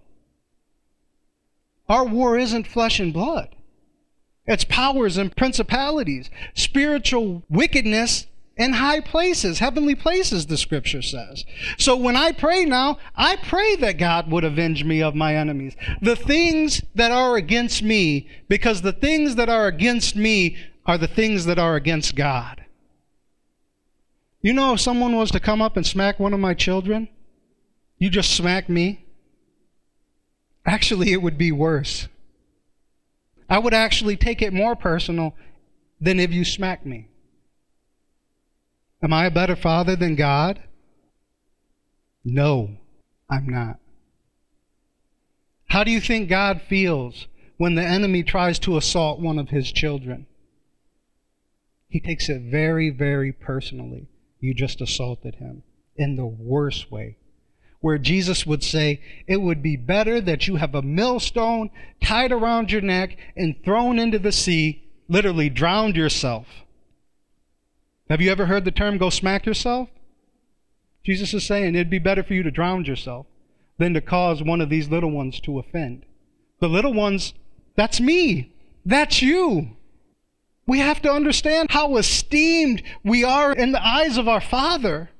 Our 1.88 2.04
war 2.04 2.36
isn't 2.36 2.66
flesh 2.66 3.00
and 3.00 3.14
blood. 3.14 3.56
It's 4.46 4.64
powers 4.64 5.16
and 5.16 5.34
principalities, 5.34 6.28
spiritual 6.52 7.44
wickedness 7.48 8.26
in 8.58 8.72
high 8.72 9.00
places, 9.00 9.60
heavenly 9.60 9.94
places, 9.94 10.46
the 10.46 10.56
scripture 10.56 11.00
says. 11.00 11.44
So 11.78 11.96
when 11.96 12.16
I 12.16 12.32
pray 12.32 12.64
now, 12.64 12.98
I 13.14 13.36
pray 13.36 13.76
that 13.76 13.98
God 13.98 14.30
would 14.30 14.42
avenge 14.42 14.84
me 14.84 15.00
of 15.00 15.14
my 15.14 15.36
enemies. 15.36 15.76
The 16.02 16.16
things 16.16 16.82
that 16.96 17.12
are 17.12 17.36
against 17.36 17.82
me, 17.82 18.28
because 18.48 18.82
the 18.82 18.92
things 18.92 19.36
that 19.36 19.48
are 19.48 19.68
against 19.68 20.16
me 20.16 20.56
are 20.84 20.98
the 20.98 21.06
things 21.06 21.44
that 21.44 21.58
are 21.58 21.76
against 21.76 22.16
God. 22.16 22.64
You 24.40 24.52
know, 24.52 24.74
if 24.74 24.80
someone 24.80 25.16
was 25.16 25.30
to 25.32 25.40
come 25.40 25.62
up 25.62 25.76
and 25.76 25.86
smack 25.86 26.18
one 26.18 26.34
of 26.34 26.40
my 26.40 26.54
children, 26.54 27.08
you 27.98 28.10
just 28.10 28.34
smack 28.34 28.68
me. 28.68 29.04
Actually, 30.66 31.12
it 31.12 31.22
would 31.22 31.38
be 31.38 31.52
worse. 31.52 32.08
I 33.48 33.58
would 33.58 33.74
actually 33.74 34.16
take 34.16 34.42
it 34.42 34.52
more 34.52 34.74
personal 34.76 35.34
than 36.00 36.18
if 36.20 36.32
you 36.32 36.44
smacked 36.44 36.86
me. 36.86 37.08
Am 39.02 39.12
I 39.12 39.26
a 39.26 39.30
better 39.30 39.56
father 39.56 39.94
than 39.94 40.16
God? 40.16 40.60
No, 42.24 42.76
I'm 43.30 43.48
not. 43.48 43.78
How 45.68 45.84
do 45.84 45.90
you 45.90 46.00
think 46.00 46.28
God 46.28 46.62
feels 46.68 47.26
when 47.58 47.74
the 47.74 47.84
enemy 47.84 48.22
tries 48.22 48.58
to 48.60 48.76
assault 48.76 49.20
one 49.20 49.38
of 49.38 49.50
his 49.50 49.70
children? 49.70 50.26
He 51.88 52.00
takes 52.00 52.28
it 52.28 52.42
very, 52.42 52.90
very 52.90 53.32
personally. 53.32 54.08
You 54.40 54.54
just 54.54 54.80
assaulted 54.80 55.36
him 55.36 55.62
in 55.96 56.16
the 56.16 56.26
worst 56.26 56.90
way. 56.90 57.16
Where 57.80 57.98
Jesus 57.98 58.44
would 58.44 58.64
say, 58.64 59.00
It 59.26 59.40
would 59.40 59.62
be 59.62 59.76
better 59.76 60.20
that 60.20 60.48
you 60.48 60.56
have 60.56 60.74
a 60.74 60.82
millstone 60.82 61.70
tied 62.02 62.32
around 62.32 62.72
your 62.72 62.80
neck 62.80 63.16
and 63.36 63.62
thrown 63.64 63.98
into 63.98 64.18
the 64.18 64.32
sea, 64.32 64.82
literally 65.08 65.48
drowned 65.48 65.96
yourself. 65.96 66.46
Have 68.08 68.22
you 68.22 68.30
ever 68.30 68.46
heard 68.46 68.64
the 68.64 68.70
term 68.70 68.96
go 68.96 69.10
smack 69.10 69.44
yourself? 69.44 69.90
Jesus 71.04 71.34
is 71.34 71.46
saying 71.46 71.74
it'd 71.74 71.90
be 71.90 71.98
better 71.98 72.22
for 72.22 72.34
you 72.34 72.42
to 72.42 72.50
drown 72.50 72.84
yourself 72.84 73.26
than 73.78 73.94
to 73.94 74.00
cause 74.00 74.42
one 74.42 74.60
of 74.60 74.70
these 74.70 74.88
little 74.88 75.10
ones 75.10 75.40
to 75.40 75.58
offend. 75.58 76.04
The 76.60 76.68
little 76.68 76.94
ones, 76.94 77.34
that's 77.76 78.00
me. 78.00 78.52
That's 78.84 79.22
you. 79.22 79.76
We 80.66 80.80
have 80.80 81.00
to 81.02 81.12
understand 81.12 81.70
how 81.70 81.96
esteemed 81.96 82.82
we 83.04 83.24
are 83.24 83.52
in 83.52 83.72
the 83.72 83.86
eyes 83.86 84.16
of 84.16 84.28
our 84.28 84.40
Father. 84.40 85.10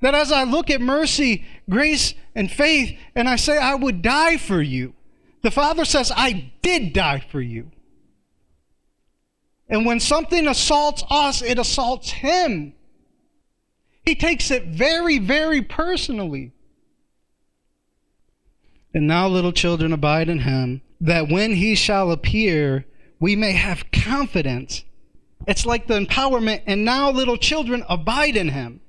That 0.00 0.14
as 0.14 0.32
I 0.32 0.44
look 0.44 0.70
at 0.70 0.80
mercy, 0.80 1.44
grace, 1.68 2.14
and 2.34 2.50
faith, 2.50 2.98
and 3.14 3.28
I 3.28 3.36
say, 3.36 3.58
I 3.58 3.74
would 3.74 4.02
die 4.02 4.36
for 4.36 4.60
you, 4.60 4.94
the 5.42 5.50
Father 5.50 5.84
says, 5.84 6.12
I 6.14 6.52
did 6.62 6.92
die 6.92 7.20
for 7.30 7.40
you. 7.40 7.70
And 9.68 9.84
when 9.84 10.00
something 10.00 10.46
assaults 10.46 11.04
us, 11.10 11.42
it 11.42 11.58
assaults 11.58 12.10
Him. 12.10 12.74
He 14.04 14.14
takes 14.14 14.50
it 14.50 14.64
very, 14.66 15.18
very 15.18 15.62
personally. 15.62 16.52
And 18.94 19.06
now, 19.06 19.28
little 19.28 19.52
children, 19.52 19.92
abide 19.92 20.28
in 20.28 20.40
Him, 20.40 20.80
that 21.00 21.28
when 21.28 21.52
He 21.52 21.74
shall 21.74 22.10
appear, 22.10 22.86
we 23.20 23.36
may 23.36 23.52
have 23.52 23.90
confidence. 23.92 24.84
It's 25.46 25.66
like 25.66 25.86
the 25.86 25.98
empowerment, 25.98 26.62
and 26.66 26.84
now, 26.84 27.10
little 27.10 27.36
children, 27.36 27.84
abide 27.88 28.36
in 28.36 28.48
him. 28.48 28.80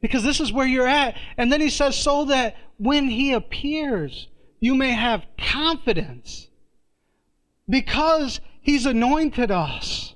Because 0.00 0.22
this 0.22 0.40
is 0.40 0.52
where 0.52 0.66
you're 0.66 0.88
at. 0.88 1.16
And 1.36 1.52
then 1.52 1.60
he 1.60 1.70
says, 1.70 1.96
so 1.96 2.26
that 2.26 2.56
when 2.78 3.08
he 3.08 3.32
appears, 3.32 4.28
you 4.60 4.74
may 4.74 4.92
have 4.92 5.24
confidence. 5.38 6.48
Because 7.68 8.40
he's 8.64 8.86
anointed 8.86 9.52
us. 9.52 10.14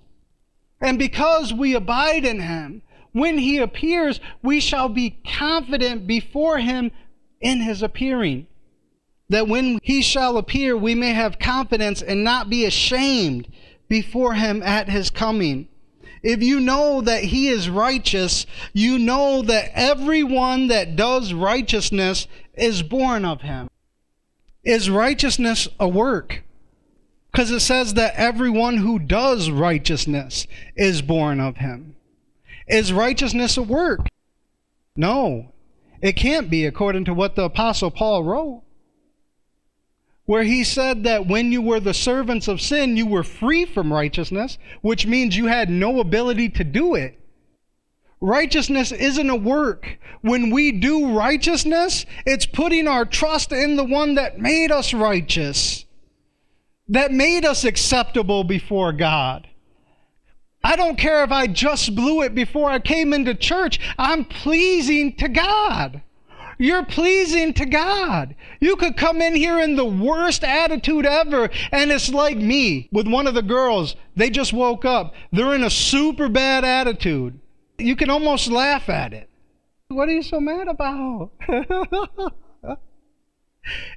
And 0.81 0.99
because 0.99 1.55
we 1.55 1.75
abide 1.75 2.25
in 2.25 2.41
him, 2.41 2.83
when 3.13 3.39
he 3.39 3.59
appears, 3.59 4.19
we 4.43 4.59
shall 4.59 4.89
be 4.89 5.21
confident 5.25 6.09
before 6.09 6.59
him 6.59 6.91
in 7.41 7.61
his 7.61 7.83
appearing 7.83 8.49
that 9.29 9.49
when 9.49 9.79
he 9.83 10.03
shall 10.03 10.37
appear, 10.37 10.77
we 10.77 10.95
may 10.95 11.13
have 11.13 11.39
confidence 11.39 12.03
and 12.03 12.25
not 12.25 12.49
be 12.49 12.65
ashamed 12.65 13.49
before 13.89 14.35
him 14.35 14.63
at 14.63 14.89
his 14.89 15.11
coming. 15.11 15.69
If 16.23 16.43
you 16.43 16.61
know 16.61 17.01
that 17.03 17.25
he 17.25 17.49
is 17.49 17.69
righteous, 17.69 18.47
you 18.73 18.99
know 18.99 19.43
that 19.43 19.71
everyone 19.75 20.69
that 20.69 20.97
does 20.97 21.33
righteousness 21.33 22.27
is 22.55 22.83
born 22.83 23.25
of 23.25 23.43
him. 23.43 23.69
Is 24.65 24.91
righteousness 24.91 25.69
a 25.79 25.89
work? 25.89 26.43
Because 27.31 27.51
it 27.51 27.61
says 27.61 27.95
that 27.95 28.15
everyone 28.17 28.79
who 28.79 28.99
does 28.99 29.51
righteousness 29.51 30.47
is 30.77 31.03
born 31.03 31.41
of 31.41 31.59
him. 31.59 31.97
Is 32.67 32.93
righteousness 32.93 33.57
a 33.57 33.63
work? 33.63 34.09
No, 34.97 35.53
it 36.03 36.13
can't 36.13 36.51
be 36.51 36.67
according 36.67 37.05
to 37.07 37.15
what 37.15 37.37
the 37.37 37.45
Apostle 37.45 37.91
Paul 37.91 38.25
wrote 38.25 38.63
where 40.29 40.43
he 40.43 40.63
said 40.63 41.05
that 41.05 41.27
when 41.27 41.51
you 41.51 41.63
were 41.63 41.81
the 41.81 41.95
servants 41.95 42.49
of 42.49 42.61
sin, 42.61 42.99
you 42.99 43.07
were 43.07 43.23
free 43.23 43.65
from 43.65 43.91
righteousness, 43.91 44.59
which 44.83 45.07
means 45.07 45.35
you 45.35 45.47
had 45.47 45.71
no 45.71 46.01
ability 46.01 46.51
to 46.51 46.63
do 46.63 46.95
it. 46.95 47.19
Righteousness 48.21 48.93
isn't 48.93 49.31
a 49.31 49.35
work. 49.35 49.99
When 50.21 50.51
we 50.51 50.71
do 50.71 51.17
righteousness, 51.17 52.05
it's 52.27 52.45
putting 52.45 52.87
our 52.87 53.07
trust 53.07 53.53
in 53.53 53.77
the 53.77 53.85
one 53.85 54.17
that 54.17 54.39
made 54.39 54.71
us 54.71 54.93
righteous, 54.93 55.87
that 56.89 57.13
made 57.13 57.45
us 57.45 57.65
acceptable 57.65 58.45
before 58.45 58.93
God. 58.93 59.49
I 60.63 60.77
don't 60.77 60.99
care 60.99 61.23
if 61.25 61.31
I 61.31 61.47
just 61.47 61.95
blew 61.95 62.23
it 62.23 62.35
before 62.35 62.71
I 62.71 62.79
came 62.79 63.13
into 63.13 63.35
church, 63.35 63.79
I'm 63.99 64.25
pleasing 64.25 65.15
to 65.17 65.29
God. 65.29 66.03
You're 66.61 66.85
pleasing 66.85 67.55
to 67.55 67.67
God. 67.67 68.35
You 68.59 68.75
could 68.75 68.97
come 68.97 69.23
in 69.23 69.37
here 69.37 69.61
in 69.61 69.77
the 69.77 69.85
worst 69.85 70.43
attitude 70.43 71.07
ever, 71.07 71.49
and 71.71 71.93
it's 71.93 72.11
like 72.11 72.37
me 72.37 72.89
with 72.91 73.07
one 73.07 73.29
of 73.29 73.35
the 73.35 73.43
girls. 73.43 73.95
They 74.17 74.29
just 74.29 74.53
woke 74.53 74.85
up. 74.85 75.15
They're 75.31 75.55
in 75.55 75.63
a 75.63 75.71
super 75.71 76.29
bad 76.29 76.65
attitude. 76.65 77.39
You 77.79 77.95
can 77.95 78.11
almost 78.11 78.49
laugh 78.49 78.89
at 78.89 79.13
it. 79.13 79.31
What 79.87 80.09
are 80.09 80.13
you 80.13 80.23
so 80.23 80.41
mad 80.41 80.67
about? 80.67 81.31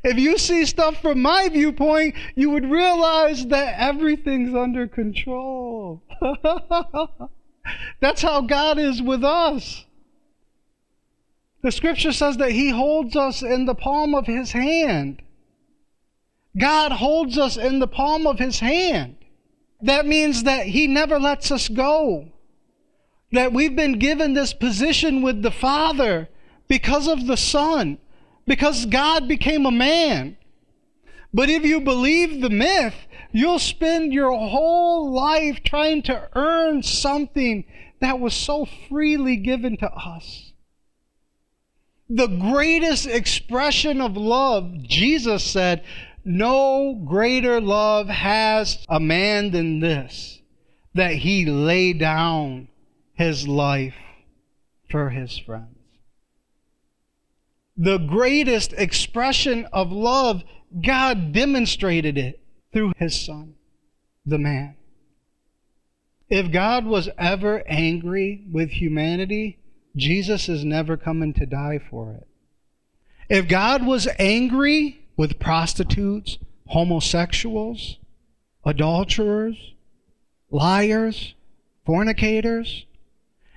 if 0.04 0.18
you 0.18 0.38
see 0.38 0.66
stuff 0.66 1.02
from 1.02 1.22
my 1.22 1.50
viewpoint, 1.50 2.16
you 2.36 2.50
would 2.50 2.70
realize 2.70 3.46
that 3.48 3.80
everything's 3.80 4.54
under 4.54 4.88
control. 4.88 6.04
That's 8.00 8.22
how 8.22 8.42
God 8.42 8.80
is 8.80 9.02
with 9.02 9.24
us. 9.24 9.86
The 11.62 11.72
scripture 11.72 12.12
says 12.12 12.38
that 12.38 12.52
He 12.52 12.70
holds 12.70 13.16
us 13.16 13.42
in 13.42 13.66
the 13.66 13.76
palm 13.76 14.16
of 14.16 14.26
His 14.26 14.52
hand. 14.52 15.22
God 16.58 16.92
holds 16.92 17.38
us 17.38 17.56
in 17.56 17.80
the 17.80 17.88
palm 17.88 18.26
of 18.28 18.40
His 18.40 18.60
hand. 18.60 19.18
That 19.82 20.06
means 20.06 20.44
that 20.44 20.66
He 20.68 20.88
never 20.88 21.20
lets 21.20 21.52
us 21.52 21.68
go. 21.70 22.30
That 23.32 23.54
we've 23.54 23.76
been 23.76 24.00
given 24.00 24.34
this 24.34 24.54
position 24.54 25.22
with 25.22 25.42
the 25.42 25.52
Father 25.52 26.30
because 26.68 27.08
of 27.08 27.28
the 27.28 27.38
Son, 27.38 27.98
because 28.46 28.86
God 28.86 29.28
became 29.28 29.66
a 29.66 29.72
man. 29.72 30.38
But 31.34 31.50
if 31.50 31.64
you 31.64 31.82
believe 31.82 32.42
the 32.42 32.50
myth, 32.50 32.96
you'll 33.32 33.60
spend 33.60 34.14
your 34.14 34.32
whole 34.32 35.14
life 35.14 35.64
trying 35.64 36.02
to 36.04 36.30
earn 36.36 36.84
something 36.84 37.64
that 38.00 38.20
was 38.20 38.34
so 38.34 38.68
freely 38.90 39.38
given 39.38 39.78
to 39.78 39.90
us 39.92 40.52
the 42.14 42.28
greatest 42.28 43.08
expression 43.08 44.02
of 44.02 44.18
love, 44.18 44.84
Jesus 44.84 45.44
said, 45.44 45.84
No 46.26 47.02
greater 47.06 47.62
love 47.62 48.10
has 48.10 48.86
a 48.90 49.00
man 49.00 49.52
than 49.52 49.80
this, 49.80 50.42
that 50.94 51.14
he 51.14 51.46
lay 51.46 51.94
down 51.94 52.68
his 53.14 53.48
life 53.48 53.96
for 54.90 55.10
his 55.10 55.38
friends. 55.38 55.78
The 57.78 57.98
greatest 57.98 58.74
expression 58.74 59.68
of 59.72 59.92
love, 59.92 60.44
God 60.82 61.32
demonstrated 61.34 62.18
it 62.18 62.40
through 62.74 62.94
his 62.98 63.20
son, 63.20 63.56
the 64.26 64.38
man. 64.38 64.76
If 66.30 66.52
God 66.52 66.86
was 66.86 67.10
ever 67.18 67.64
angry 67.68 68.46
with 68.52 68.72
humanity, 68.72 69.60
Jesus 69.96 70.48
is 70.48 70.64
never 70.64 70.96
coming 70.96 71.34
to 71.34 71.46
die 71.46 71.80
for 71.90 72.14
it. 72.14 72.28
If 73.30 73.48
God 73.48 73.86
was 73.86 74.08
angry 74.18 75.06
with 75.18 75.40
prostitutes, 75.40 76.38
homosexuals, 76.68 77.98
adulterers, 78.66 79.74
liars, 80.50 81.34
fornicators, 81.86 82.86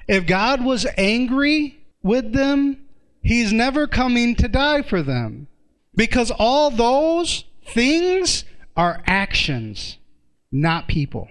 if 0.09 0.27
God 0.27 0.64
was 0.64 0.87
angry 0.96 1.85
with 2.03 2.33
them, 2.33 2.84
He's 3.25 3.53
never 3.53 3.87
coming 3.87 4.37
to 4.37 4.49
die 4.49 4.83
for 4.83 5.03
them. 5.03 5.49
Because 5.97 6.31
all 6.31 6.71
those 6.71 7.45
things 7.67 8.45
are 8.77 9.03
actions, 9.07 9.99
not 10.53 10.89
people. 10.89 11.29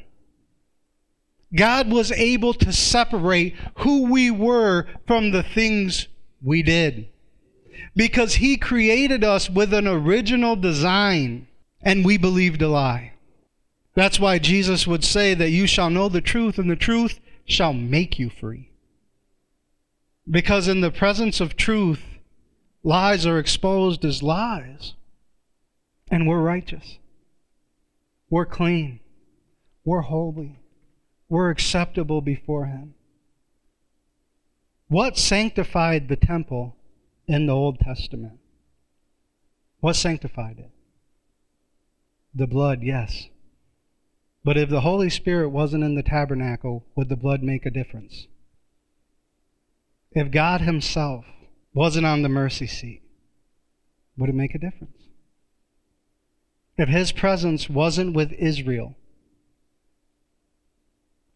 God 1.56 1.92
was 1.92 2.12
able 2.12 2.54
to 2.56 2.74
separate 2.74 3.56
who 3.80 4.12
we 4.12 4.32
were 4.32 4.88
from 5.06 5.32
the 5.32 5.44
things 5.44 6.08
we 6.42 6.64
did. 6.64 7.10
Because 7.96 8.36
He 8.36 8.58
created 8.58 9.24
us 9.24 9.50
with 9.50 9.72
an 9.72 9.88
original 9.88 10.56
design, 10.56 11.48
and 11.82 12.04
we 12.04 12.18
believed 12.18 12.64
a 12.64 12.70
lie. 12.70 13.14
That's 13.94 14.20
why 14.20 14.40
Jesus 14.40 14.88
would 14.88 15.04
say 15.04 15.36
that 15.36 15.52
you 15.52 15.68
shall 15.68 15.92
know 15.92 16.10
the 16.10 16.22
truth, 16.22 16.58
and 16.58 16.72
the 16.72 16.76
truth 16.76 17.20
shall 17.46 17.74
make 17.74 18.18
you 18.18 18.32
free. 18.32 18.72
Because 20.30 20.68
in 20.68 20.82
the 20.82 20.92
presence 20.92 21.40
of 21.40 21.56
truth, 21.56 22.02
lies 22.84 23.26
are 23.26 23.40
exposed 23.40 24.06
as 24.06 24.24
lies. 24.24 24.94
And 26.10 26.28
we're 26.28 26.40
righteous. 26.40 27.00
We're 28.30 28.46
clean. 28.46 29.00
We're 29.84 30.02
holy. 30.02 30.60
We're 31.30 31.50
acceptable 31.50 32.22
before 32.22 32.66
Him. 32.66 32.94
What 34.88 35.18
sanctified 35.18 36.08
the 36.08 36.16
temple 36.16 36.76
in 37.28 37.48
the 37.48 37.54
Old 37.54 37.80
Testament? 37.80 38.40
What 39.80 39.96
sanctified 39.96 40.60
it? 40.60 40.72
The 42.34 42.48
blood, 42.48 42.84
yes. 42.84 43.28
But 44.44 44.58
if 44.58 44.70
the 44.70 44.82
Holy 44.82 45.10
Spirit 45.10 45.50
wasn't 45.50 45.84
in 45.84 45.96
the 45.96 46.04
tabernacle, 46.04 46.86
would 46.96 47.10
the 47.10 47.16
blood 47.16 47.44
make 47.44 47.66
a 47.66 47.72
difference? 47.72 48.28
If 50.16 50.32
God 50.32 50.62
Himself 50.62 51.26
wasn't 51.74 52.06
on 52.06 52.22
the 52.22 52.30
mercy 52.30 52.68
seat, 52.68 53.02
would 54.18 54.30
it 54.30 54.36
make 54.36 54.54
a 54.54 54.60
difference? 54.60 54.98
If 56.78 56.90
His 56.90 57.12
presence 57.12 57.70
wasn't 57.70 58.16
with 58.16 58.32
Israel, 58.34 58.96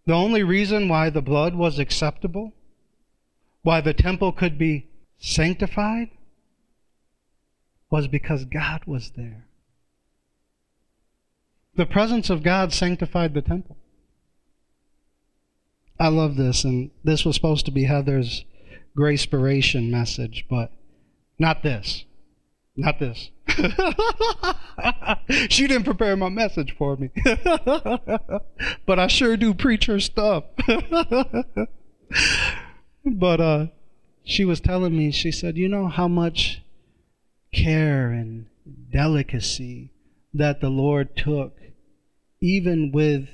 the 0.06 0.14
only 0.14 0.44
reason 0.44 0.88
why 0.88 1.10
the 1.10 1.22
blood 1.22 1.56
was 1.56 1.80
acceptable, 1.80 2.54
why 3.64 3.82
the 3.82 3.94
temple 3.94 4.32
could 4.32 4.58
be 4.58 4.88
sanctified, 5.18 6.10
was 7.90 8.08
because 8.08 8.46
God 8.46 8.82
was 8.86 9.12
there. 9.18 9.46
The 11.76 11.86
presence 11.86 12.30
of 12.30 12.44
God 12.44 12.74
sanctified 12.74 13.34
the 13.34 13.42
temple. 13.42 13.78
I 16.00 16.08
love 16.10 16.36
this, 16.36 16.64
and 16.64 16.92
this 17.04 17.26
was 17.26 17.36
supposed 17.36 17.66
to 17.66 17.72
be 17.72 17.86
Heather's 17.86 18.46
gracepiration 18.98 19.90
message, 19.90 20.46
but 20.50 20.72
not 21.38 21.64
this. 21.64 22.06
Not 22.76 23.00
this. 23.00 23.32
she 25.50 25.68
didn't 25.68 25.84
prepare 25.84 26.16
my 26.16 26.30
message 26.30 26.76
for 26.78 26.96
me. 26.96 27.10
but 28.86 29.00
I 29.00 29.08
sure 29.08 29.36
do 29.36 29.54
preach 29.54 29.86
her 29.86 30.00
stuff. 30.00 30.44
but 33.06 33.42
uh, 33.42 33.68
she 34.24 34.46
was 34.46 34.60
telling 34.60 34.96
me, 34.96 35.12
she 35.12 35.32
said, 35.32 35.58
You 35.58 35.70
know 35.70 35.88
how 35.88 36.08
much 36.08 36.62
care 37.52 38.12
and 38.12 38.46
delicacy 38.92 39.92
that 40.34 40.62
the 40.62 40.70
Lord 40.70 41.16
took, 41.16 41.58
even 42.42 42.92
with 42.92 43.30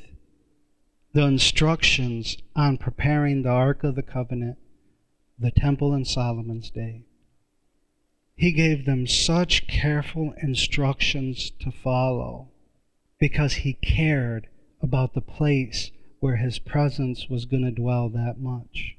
the 1.13 1.23
instructions 1.23 2.37
on 2.55 2.77
preparing 2.77 3.43
the 3.43 3.49
Ark 3.49 3.83
of 3.83 3.95
the 3.95 4.03
Covenant, 4.03 4.57
the 5.39 5.51
temple 5.51 5.93
in 5.93 6.05
Solomon's 6.05 6.69
day. 6.69 7.05
He 8.35 8.51
gave 8.51 8.85
them 8.85 9.07
such 9.07 9.67
careful 9.67 10.33
instructions 10.41 11.51
to 11.59 11.71
follow 11.71 12.49
because 13.19 13.53
he 13.53 13.73
cared 13.73 14.47
about 14.81 15.13
the 15.13 15.21
place 15.21 15.91
where 16.19 16.37
his 16.37 16.59
presence 16.59 17.27
was 17.29 17.45
going 17.45 17.63
to 17.63 17.71
dwell 17.71 18.09
that 18.09 18.39
much. 18.39 18.97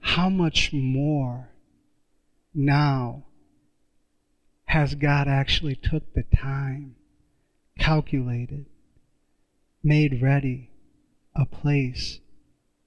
How 0.00 0.28
much 0.28 0.72
more 0.72 1.50
now 2.54 3.24
has 4.66 4.94
God 4.94 5.28
actually 5.28 5.76
took 5.76 6.12
the 6.12 6.24
time, 6.24 6.96
calculated, 7.78 8.66
made 9.82 10.22
ready 10.22 10.70
a 11.34 11.46
place 11.46 12.20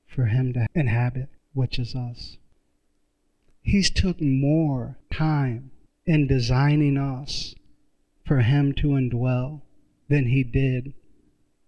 for 0.07 0.25
him 0.25 0.53
to 0.53 0.67
inhabit, 0.75 1.29
which 1.53 1.79
is 1.79 1.95
us. 1.95 2.37
He's 3.61 3.89
took 3.89 4.21
more 4.21 4.97
time 5.13 5.71
in 6.05 6.27
designing 6.27 6.97
us 6.97 7.55
for 8.25 8.39
him 8.39 8.73
to 8.73 8.89
indwell 8.89 9.61
than 10.09 10.27
he 10.27 10.43
did 10.43 10.93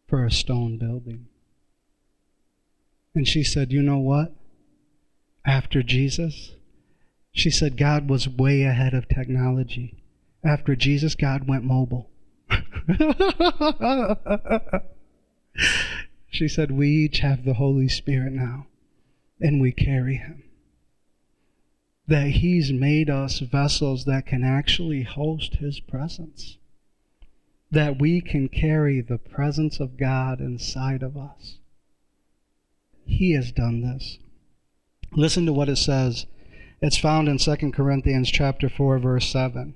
for 0.08 0.26
a 0.26 0.32
stone 0.32 0.78
building. 0.78 1.28
And 3.16 3.28
she 3.28 3.44
said, 3.44 3.72
You 3.72 3.84
know 3.84 4.00
what? 4.00 4.34
After 5.46 5.84
Jesus, 5.84 6.56
she 7.32 7.50
said 7.50 7.78
God 7.78 8.10
was 8.10 8.28
way 8.28 8.64
ahead 8.64 8.94
of 8.94 9.08
technology 9.08 10.04
after 10.44 10.76
Jesus, 10.76 11.16
God 11.16 11.48
went 11.48 11.64
mobile. 11.64 12.10
she 16.30 16.50
said, 16.50 16.72
We 16.72 16.90
each 16.90 17.20
have 17.20 17.46
the 17.46 17.54
Holy 17.54 17.88
Spirit 17.88 18.34
now, 18.34 18.68
and 19.40 19.62
we 19.62 19.72
carry 19.72 20.16
Him. 20.16 20.44
That 22.08 22.28
He's 22.28 22.72
made 22.72 23.10
us 23.10 23.40
vessels 23.40 24.06
that 24.06 24.26
can 24.26 24.44
actually 24.44 25.04
host 25.04 25.56
His 25.56 25.80
presence. 25.80 26.58
That 27.72 28.00
we 28.00 28.22
can 28.22 28.50
carry 28.50 29.02
the 29.02 29.18
presence 29.18 29.80
of 29.80 29.98
God 29.98 30.40
inside 30.40 31.02
of 31.02 31.18
us. 31.18 31.58
He 33.06 33.34
has 33.34 33.52
done 33.52 33.82
this. 33.82 34.20
Listen 35.12 35.46
to 35.46 35.54
what 35.54 35.70
it 35.70 35.78
says. 35.78 36.26
It's 36.82 36.98
found 36.98 37.30
in 37.30 37.38
2 37.38 37.72
Corinthians 37.72 38.30
chapter 38.30 38.70
4 38.70 39.00
verse 39.00 39.30
7. 39.30 39.76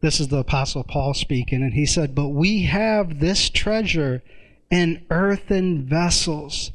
This 0.00 0.18
is 0.18 0.28
the 0.28 0.38
Apostle 0.38 0.82
Paul 0.82 1.12
speaking, 1.12 1.62
and 1.62 1.74
he 1.74 1.84
said, 1.84 2.14
But 2.14 2.28
we 2.28 2.64
have 2.64 3.20
this 3.20 3.50
treasure 3.50 4.22
in 4.70 5.04
earthen 5.10 5.84
vessels, 5.84 6.72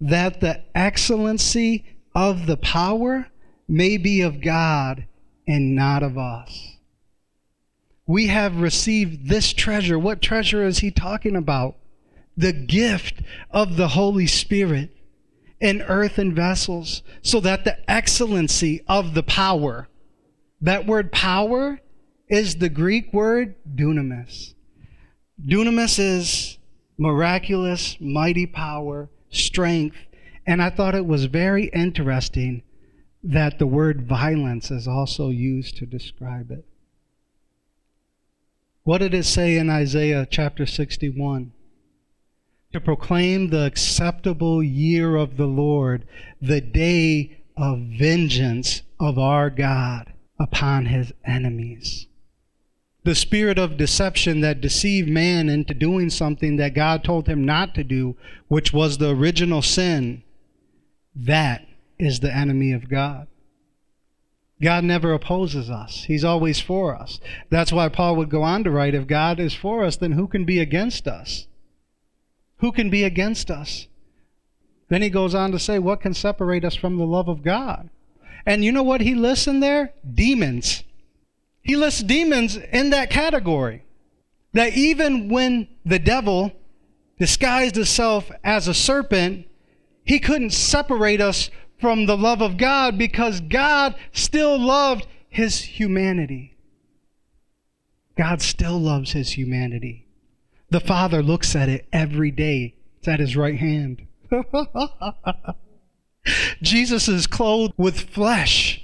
that 0.00 0.40
the 0.40 0.62
excellency 0.74 1.84
of 2.14 2.46
the 2.46 2.56
power 2.56 3.28
may 3.68 3.96
be 3.96 4.20
of 4.20 4.40
God 4.40 5.06
and 5.46 5.74
not 5.74 6.02
of 6.02 6.16
us. 6.16 6.76
We 8.06 8.26
have 8.28 8.60
received 8.60 9.28
this 9.28 9.52
treasure. 9.52 9.98
What 9.98 10.20
treasure 10.20 10.64
is 10.64 10.78
he 10.78 10.90
talking 10.90 11.36
about? 11.36 11.76
The 12.36 12.52
gift 12.52 13.22
of 13.50 13.76
the 13.76 13.88
Holy 13.88 14.26
Spirit 14.26 14.90
in 15.60 15.82
earthen 15.82 16.34
vessels, 16.34 17.02
so 17.20 17.38
that 17.40 17.64
the 17.64 17.78
excellency 17.90 18.82
of 18.88 19.14
the 19.14 19.22
power, 19.22 19.88
that 20.60 20.86
word 20.86 21.12
power 21.12 21.78
is 22.28 22.56
the 22.56 22.70
Greek 22.70 23.12
word 23.12 23.54
dunamis. 23.76 24.54
Dunamis 25.46 25.98
is 25.98 26.58
miraculous, 26.96 27.96
mighty 28.00 28.46
power, 28.46 29.10
strength. 29.30 29.96
And 30.46 30.62
I 30.62 30.70
thought 30.70 30.94
it 30.94 31.06
was 31.06 31.26
very 31.26 31.66
interesting 31.66 32.62
that 33.22 33.58
the 33.58 33.66
word 33.66 34.06
violence 34.06 34.70
is 34.70 34.88
also 34.88 35.28
used 35.28 35.76
to 35.76 35.86
describe 35.86 36.50
it. 36.50 36.64
What 38.82 38.98
did 38.98 39.14
it 39.14 39.24
say 39.24 39.56
in 39.56 39.68
Isaiah 39.68 40.26
chapter 40.28 40.66
61? 40.66 41.52
To 42.72 42.80
proclaim 42.80 43.48
the 43.48 43.64
acceptable 43.64 44.62
year 44.62 45.16
of 45.16 45.36
the 45.36 45.46
Lord, 45.46 46.06
the 46.40 46.60
day 46.60 47.38
of 47.56 47.80
vengeance 47.98 48.82
of 48.98 49.18
our 49.18 49.50
God 49.50 50.12
upon 50.38 50.86
his 50.86 51.12
enemies 51.24 52.06
the 53.02 53.14
spirit 53.14 53.58
of 53.58 53.76
deception 53.76 54.40
that 54.42 54.60
deceived 54.60 55.08
man 55.08 55.48
into 55.48 55.72
doing 55.72 56.10
something 56.10 56.56
that 56.56 56.74
God 56.74 57.02
told 57.02 57.26
him 57.26 57.44
not 57.44 57.74
to 57.74 57.84
do, 57.84 58.16
which 58.48 58.72
was 58.72 58.98
the 58.98 59.10
original 59.10 59.62
sin, 59.62 60.22
that 61.14 61.66
is 61.98 62.20
the 62.20 62.34
enemy 62.34 62.72
of 62.72 62.88
God. 62.88 63.26
God 64.62 64.84
never 64.84 65.14
opposes 65.14 65.70
us. 65.70 66.04
He's 66.04 66.24
always 66.24 66.60
for 66.60 66.94
us. 66.94 67.18
That's 67.48 67.72
why 67.72 67.88
Paul 67.88 68.16
would 68.16 68.28
go 68.28 68.42
on 68.42 68.64
to 68.64 68.70
write, 68.70 68.94
if 68.94 69.06
God 69.06 69.40
is 69.40 69.54
for 69.54 69.84
us, 69.84 69.96
then 69.96 70.12
who 70.12 70.28
can 70.28 70.44
be 70.44 70.58
against 70.58 71.08
us? 71.08 71.46
Who 72.58 72.70
can 72.70 72.90
be 72.90 73.04
against 73.04 73.50
us? 73.50 73.86
Then 74.90 75.00
he 75.00 75.08
goes 75.08 75.34
on 75.34 75.52
to 75.52 75.58
say, 75.58 75.78
what 75.78 76.02
can 76.02 76.12
separate 76.12 76.64
us 76.64 76.74
from 76.74 76.98
the 76.98 77.06
love 77.06 77.28
of 77.28 77.42
God? 77.42 77.88
And 78.44 78.62
you 78.62 78.72
know 78.72 78.82
what 78.82 79.00
he 79.00 79.14
lists 79.14 79.46
in 79.46 79.60
there? 79.60 79.94
Demons. 80.14 80.82
He 81.62 81.76
lists 81.76 82.02
demons 82.02 82.56
in 82.56 82.90
that 82.90 83.10
category. 83.10 83.84
That 84.52 84.76
even 84.76 85.28
when 85.28 85.68
the 85.84 85.98
devil 85.98 86.52
disguised 87.18 87.76
himself 87.76 88.30
as 88.42 88.66
a 88.66 88.74
serpent, 88.74 89.46
he 90.04 90.18
couldn't 90.18 90.50
separate 90.50 91.20
us 91.20 91.50
from 91.78 92.06
the 92.06 92.16
love 92.16 92.42
of 92.42 92.56
God 92.56 92.98
because 92.98 93.40
God 93.40 93.94
still 94.12 94.58
loved 94.58 95.06
his 95.28 95.60
humanity. 95.60 96.56
God 98.16 98.42
still 98.42 98.78
loves 98.78 99.12
his 99.12 99.32
humanity. 99.32 100.06
The 100.70 100.80
Father 100.80 101.22
looks 101.22 101.54
at 101.56 101.68
it 101.68 101.86
every 101.92 102.30
day. 102.30 102.74
It's 102.98 103.08
at 103.08 103.20
his 103.20 103.36
right 103.36 103.58
hand. 103.58 104.06
Jesus 106.62 107.08
is 107.08 107.26
clothed 107.26 107.74
with 107.76 108.10
flesh 108.10 108.79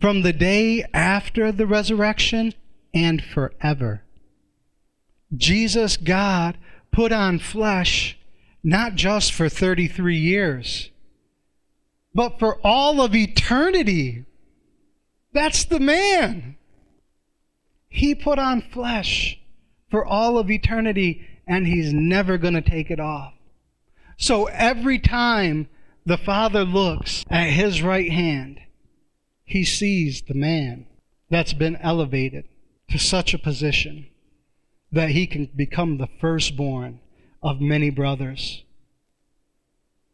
from 0.00 0.22
the 0.22 0.32
day 0.32 0.84
after 0.94 1.52
the 1.52 1.66
resurrection 1.66 2.54
and 2.94 3.22
forever. 3.22 4.02
Jesus, 5.36 5.96
God, 5.96 6.56
put 6.90 7.12
on 7.12 7.38
flesh 7.38 8.18
not 8.62 8.94
just 8.94 9.32
for 9.32 9.48
33 9.48 10.16
years, 10.16 10.90
but 12.14 12.38
for 12.38 12.58
all 12.64 13.00
of 13.00 13.14
eternity. 13.14 14.24
That's 15.32 15.64
the 15.64 15.80
man. 15.80 16.56
He 17.88 18.14
put 18.14 18.38
on 18.38 18.62
flesh 18.62 19.38
for 19.90 20.04
all 20.04 20.38
of 20.38 20.50
eternity 20.50 21.26
and 21.46 21.66
he's 21.66 21.92
never 21.92 22.38
going 22.38 22.54
to 22.54 22.62
take 22.62 22.90
it 22.90 23.00
off. 23.00 23.34
So 24.16 24.46
every 24.46 24.98
time 24.98 25.68
the 26.04 26.18
Father 26.18 26.64
looks 26.64 27.24
at 27.30 27.48
his 27.48 27.82
right 27.82 28.10
hand, 28.10 28.60
he 29.50 29.64
sees 29.64 30.22
the 30.22 30.34
man 30.34 30.86
that's 31.28 31.52
been 31.52 31.74
elevated 31.76 32.44
to 32.88 32.98
such 32.98 33.34
a 33.34 33.38
position 33.38 34.06
that 34.92 35.10
he 35.10 35.26
can 35.26 35.46
become 35.56 35.98
the 35.98 36.08
firstborn 36.20 37.00
of 37.42 37.60
many 37.60 37.90
brothers. 37.90 38.62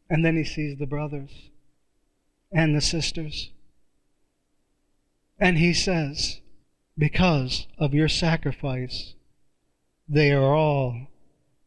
And 0.08 0.24
then 0.24 0.36
he 0.36 0.44
sees 0.44 0.78
the 0.78 0.86
brothers 0.86 1.50
and 2.50 2.74
the 2.74 2.80
sisters. 2.80 3.50
And 5.38 5.58
he 5.58 5.74
says, 5.74 6.40
Because 6.96 7.66
of 7.76 7.92
your 7.92 8.08
sacrifice, 8.08 9.12
they 10.08 10.32
are 10.32 10.54
all 10.54 11.08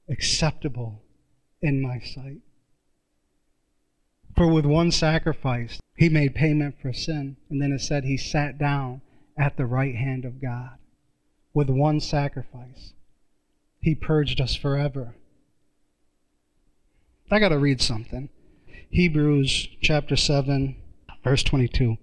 acceptable 0.09 1.03
in 1.61 1.83
my 1.83 1.99
sight. 1.99 2.41
For 4.39 4.47
with 4.47 4.65
one 4.65 4.91
sacrifice, 4.91 5.81
he 5.97 6.07
made 6.07 6.33
payment 6.33 6.75
for 6.81 6.93
sin. 6.93 7.35
And 7.49 7.61
then 7.61 7.73
it 7.73 7.81
said 7.81 8.05
he 8.05 8.15
sat 8.15 8.57
down 8.57 9.01
at 9.37 9.57
the 9.57 9.65
right 9.65 9.95
hand 9.95 10.23
of 10.23 10.41
God. 10.41 10.77
With 11.53 11.69
one 11.69 11.99
sacrifice, 11.99 12.93
he 13.81 13.95
purged 13.95 14.39
us 14.39 14.55
forever. 14.55 15.15
I 17.29 17.39
got 17.39 17.49
to 17.49 17.59
read 17.59 17.81
something. 17.81 18.29
Hebrews 18.89 19.67
chapter 19.81 20.15
7, 20.15 20.77
verse 21.21 21.43
22. 21.43 21.97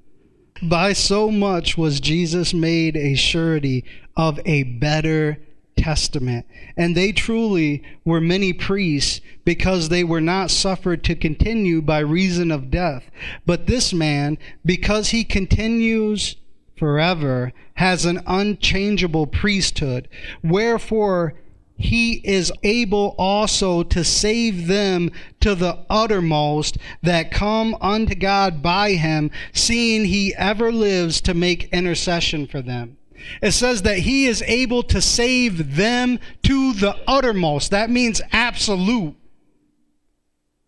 By 0.60 0.92
so 0.92 1.30
much 1.30 1.78
was 1.78 2.00
Jesus 2.00 2.52
made 2.52 2.98
a 2.98 3.14
surety 3.14 3.82
of 4.14 4.40
a 4.44 4.62
better 4.62 5.38
testament. 5.76 6.46
And 6.76 6.96
they 6.96 7.12
truly 7.12 7.82
were 8.04 8.20
many 8.20 8.52
priests 8.52 9.20
because 9.44 9.88
they 9.88 10.02
were 10.02 10.20
not 10.20 10.50
suffered 10.50 11.04
to 11.04 11.14
continue 11.14 11.80
by 11.82 12.00
reason 12.00 12.50
of 12.50 12.70
death. 12.70 13.10
But 13.44 13.66
this 13.66 13.92
man, 13.92 14.38
because 14.64 15.10
he 15.10 15.24
continues 15.24 16.36
forever, 16.76 17.52
has 17.74 18.04
an 18.04 18.22
unchangeable 18.26 19.26
priesthood. 19.26 20.08
Wherefore, 20.42 21.34
he 21.78 22.14
is 22.24 22.52
able 22.62 23.14
also 23.18 23.82
to 23.82 24.02
save 24.02 24.66
them 24.66 25.10
to 25.40 25.54
the 25.54 25.84
uttermost 25.90 26.78
that 27.02 27.30
come 27.30 27.76
unto 27.80 28.14
God 28.14 28.62
by 28.62 28.92
him, 28.92 29.30
seeing 29.52 30.06
he 30.06 30.34
ever 30.36 30.72
lives 30.72 31.20
to 31.22 31.34
make 31.34 31.72
intercession 31.72 32.46
for 32.46 32.62
them. 32.62 32.95
It 33.42 33.52
says 33.52 33.82
that 33.82 33.98
he 33.98 34.26
is 34.26 34.42
able 34.42 34.82
to 34.84 35.00
save 35.00 35.76
them 35.76 36.18
to 36.44 36.72
the 36.74 36.96
uttermost. 37.06 37.70
That 37.70 37.90
means 37.90 38.20
absolute, 38.32 39.14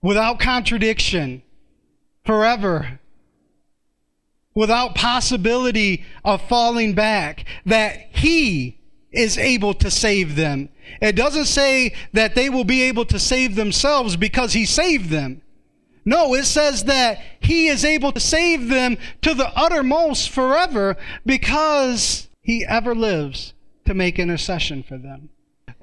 without 0.02 0.40
contradiction, 0.40 1.42
forever, 2.24 3.00
without 4.54 4.94
possibility 4.94 6.04
of 6.24 6.42
falling 6.48 6.94
back. 6.94 7.44
That 7.66 8.08
he 8.12 8.80
is 9.10 9.38
able 9.38 9.74
to 9.74 9.90
save 9.90 10.36
them. 10.36 10.68
It 11.00 11.16
doesn't 11.16 11.46
say 11.46 11.94
that 12.12 12.34
they 12.34 12.50
will 12.50 12.64
be 12.64 12.82
able 12.82 13.04
to 13.06 13.18
save 13.18 13.54
themselves 13.54 14.16
because 14.16 14.52
he 14.52 14.64
saved 14.66 15.10
them. 15.10 15.42
No, 16.04 16.34
it 16.34 16.44
says 16.44 16.84
that 16.84 17.20
he 17.40 17.68
is 17.68 17.84
able 17.84 18.12
to 18.12 18.20
save 18.20 18.68
them 18.68 18.96
to 19.20 19.34
the 19.34 19.48
uttermost 19.54 20.30
forever 20.30 20.96
because 21.26 22.27
he 22.48 22.64
ever 22.64 22.94
lives 22.94 23.52
to 23.84 23.92
make 23.92 24.18
intercession 24.18 24.82
for 24.82 24.96
them. 24.96 25.28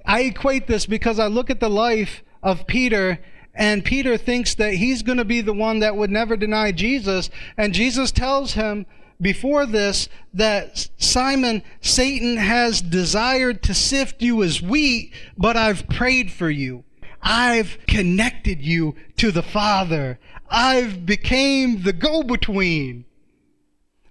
I 0.03 0.21
equate 0.21 0.65
this 0.65 0.87
because 0.87 1.19
I 1.19 1.27
look 1.27 1.51
at 1.51 1.59
the 1.59 1.69
life 1.69 2.23
of 2.41 2.65
Peter 2.65 3.19
and 3.53 3.85
Peter 3.85 4.17
thinks 4.17 4.55
that 4.55 4.73
he's 4.73 5.03
going 5.03 5.19
to 5.19 5.25
be 5.25 5.41
the 5.41 5.53
one 5.53 5.77
that 5.79 5.95
would 5.95 6.09
never 6.09 6.35
deny 6.35 6.71
Jesus. 6.71 7.29
And 7.55 7.71
Jesus 7.71 8.11
tells 8.11 8.53
him 8.53 8.87
before 9.21 9.67
this 9.67 10.09
that 10.33 10.89
Simon, 10.97 11.61
Satan 11.81 12.37
has 12.37 12.81
desired 12.81 13.61
to 13.61 13.75
sift 13.75 14.23
you 14.23 14.41
as 14.41 14.59
wheat, 14.59 15.13
but 15.37 15.55
I've 15.55 15.87
prayed 15.87 16.31
for 16.31 16.49
you. 16.49 16.83
I've 17.21 17.77
connected 17.87 18.63
you 18.63 18.95
to 19.17 19.31
the 19.31 19.43
Father. 19.43 20.17
I've 20.49 21.05
became 21.05 21.83
the 21.83 21.93
go-between. 21.93 23.05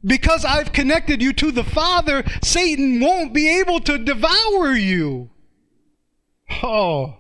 Because 0.04 0.44
I've 0.44 0.72
connected 0.72 1.22
you 1.22 1.32
to 1.34 1.50
the 1.50 1.64
Father, 1.64 2.24
Satan 2.42 3.00
won't 3.00 3.32
be 3.32 3.60
able 3.60 3.80
to 3.80 3.96
devour 3.98 4.74
you. 4.74 5.30
Oh. 6.62 7.16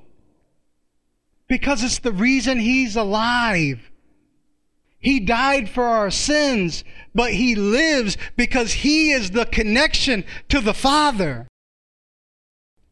Because 1.48 1.82
it's 1.82 1.98
the 1.98 2.12
reason 2.12 2.58
he's 2.58 2.94
alive. 2.94 3.90
He 4.98 5.20
died 5.20 5.68
for 5.68 5.84
our 5.84 6.10
sins, 6.10 6.84
but 7.14 7.32
he 7.32 7.54
lives 7.54 8.16
because 8.36 8.72
he 8.72 9.12
is 9.12 9.30
the 9.30 9.46
connection 9.46 10.24
to 10.48 10.60
the 10.60 10.74
Father. 10.74 11.46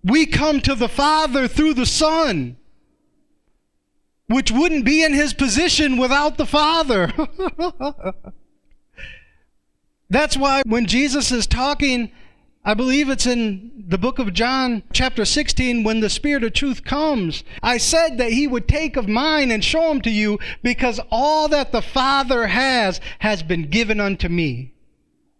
We 0.04 0.26
come 0.26 0.60
to 0.62 0.74
the 0.74 0.88
Father 0.88 1.48
through 1.48 1.74
the 1.74 1.86
Son, 1.86 2.56
which 4.26 4.50
wouldn't 4.50 4.84
be 4.84 5.02
in 5.02 5.12
his 5.12 5.32
position 5.32 5.96
without 5.96 6.38
the 6.38 6.46
Father. 6.46 7.12
That's 10.12 10.36
why 10.36 10.60
when 10.66 10.84
Jesus 10.84 11.32
is 11.32 11.46
talking, 11.46 12.12
I 12.66 12.74
believe 12.74 13.08
it's 13.08 13.24
in 13.24 13.86
the 13.88 13.96
book 13.96 14.18
of 14.18 14.34
John, 14.34 14.82
chapter 14.92 15.24
16, 15.24 15.84
when 15.84 16.00
the 16.00 16.10
Spirit 16.10 16.44
of 16.44 16.52
truth 16.52 16.84
comes. 16.84 17.42
I 17.62 17.78
said 17.78 18.18
that 18.18 18.30
He 18.30 18.46
would 18.46 18.68
take 18.68 18.96
of 18.98 19.08
mine 19.08 19.50
and 19.50 19.64
show 19.64 19.88
them 19.88 20.02
to 20.02 20.10
you 20.10 20.38
because 20.62 21.00
all 21.10 21.48
that 21.48 21.72
the 21.72 21.80
Father 21.80 22.48
has 22.48 23.00
has 23.20 23.42
been 23.42 23.70
given 23.70 24.00
unto 24.00 24.28
me. 24.28 24.74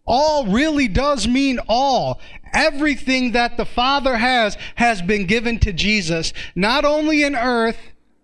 All 0.07 0.47
really 0.47 0.89
does 0.89 1.29
mean 1.29 1.61
all. 1.69 2.19
Everything 2.55 3.33
that 3.33 3.59
the 3.59 3.67
Father 3.67 4.17
has 4.17 4.57
has 4.77 5.03
been 5.03 5.27
given 5.27 5.59
to 5.59 5.75
Jesus, 5.75 6.33
not 6.55 6.87
only 6.87 7.23
in 7.23 7.37
earth, 7.37 7.77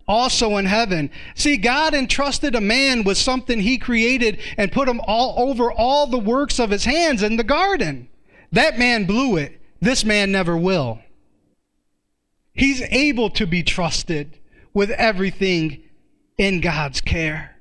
also 0.09 0.57
in 0.57 0.65
heaven. 0.65 1.11
See, 1.35 1.55
God 1.55 1.93
entrusted 1.93 2.55
a 2.55 2.61
man 2.61 3.03
with 3.03 3.17
something 3.17 3.61
he 3.61 3.77
created 3.77 4.39
and 4.57 4.71
put 4.71 4.89
him 4.89 4.99
all 5.05 5.35
over 5.37 5.71
all 5.71 6.07
the 6.07 6.17
works 6.17 6.59
of 6.59 6.71
his 6.71 6.83
hands 6.83 7.21
in 7.21 7.37
the 7.37 7.43
garden. 7.43 8.09
That 8.51 8.79
man 8.79 9.05
blew 9.05 9.37
it. 9.37 9.61
This 9.79 10.03
man 10.03 10.31
never 10.31 10.57
will. 10.57 10.99
He's 12.53 12.81
able 12.81 13.29
to 13.31 13.45
be 13.45 13.61
trusted 13.61 14.39
with 14.73 14.89
everything 14.89 15.83
in 16.37 16.59
God's 16.59 17.01
care, 17.01 17.55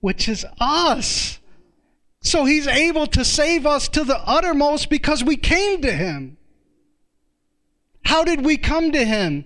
which 0.00 0.28
is 0.28 0.46
us. 0.58 1.38
So 2.22 2.46
he's 2.46 2.66
able 2.66 3.06
to 3.08 3.24
save 3.24 3.66
us 3.66 3.86
to 3.88 4.02
the 4.02 4.18
uttermost 4.18 4.88
because 4.88 5.22
we 5.22 5.36
came 5.36 5.82
to 5.82 5.92
him. 5.92 6.38
How 8.04 8.24
did 8.24 8.44
we 8.44 8.56
come 8.56 8.92
to 8.92 9.04
him? 9.04 9.44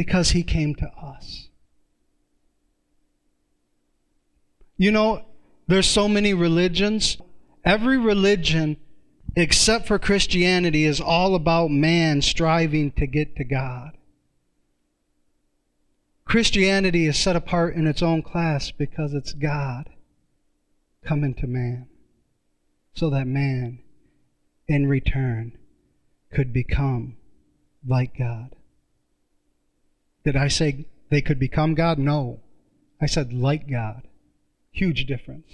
Because 0.00 0.30
he 0.30 0.42
came 0.42 0.74
to 0.76 0.86
us. 0.86 1.50
You 4.78 4.90
know, 4.90 5.26
there's 5.68 5.86
so 5.86 6.08
many 6.08 6.32
religions. 6.32 7.18
Every 7.66 7.98
religion, 7.98 8.78
except 9.36 9.86
for 9.86 9.98
Christianity, 9.98 10.84
is 10.84 11.02
all 11.02 11.34
about 11.34 11.70
man 11.70 12.22
striving 12.22 12.92
to 12.92 13.06
get 13.06 13.36
to 13.36 13.44
God. 13.44 13.98
Christianity 16.24 17.04
is 17.04 17.18
set 17.18 17.36
apart 17.36 17.74
in 17.74 17.86
its 17.86 18.00
own 18.00 18.22
class 18.22 18.70
because 18.70 19.12
it's 19.12 19.34
God 19.34 19.90
coming 21.04 21.34
to 21.34 21.46
man 21.46 21.88
so 22.94 23.10
that 23.10 23.26
man, 23.26 23.80
in 24.66 24.86
return, 24.86 25.58
could 26.32 26.54
become 26.54 27.18
like 27.86 28.16
God. 28.16 28.56
Did 30.24 30.36
I 30.36 30.48
say 30.48 30.86
they 31.10 31.20
could 31.20 31.38
become 31.38 31.74
God? 31.74 31.98
No. 31.98 32.40
I 33.00 33.06
said 33.06 33.32
like 33.32 33.68
God. 33.68 34.02
Huge 34.70 35.06
difference. 35.06 35.52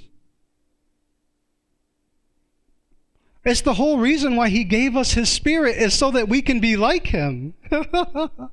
It's 3.44 3.60
the 3.60 3.74
whole 3.74 3.98
reason 3.98 4.34
why 4.34 4.48
he 4.48 4.64
gave 4.64 4.96
us 4.96 5.12
his 5.12 5.28
spirit 5.28 5.76
is 5.76 5.94
so 5.94 6.10
that 6.10 6.28
we 6.28 6.42
can 6.42 6.58
be 6.58 6.76
like 6.76 7.06
him. 7.06 7.54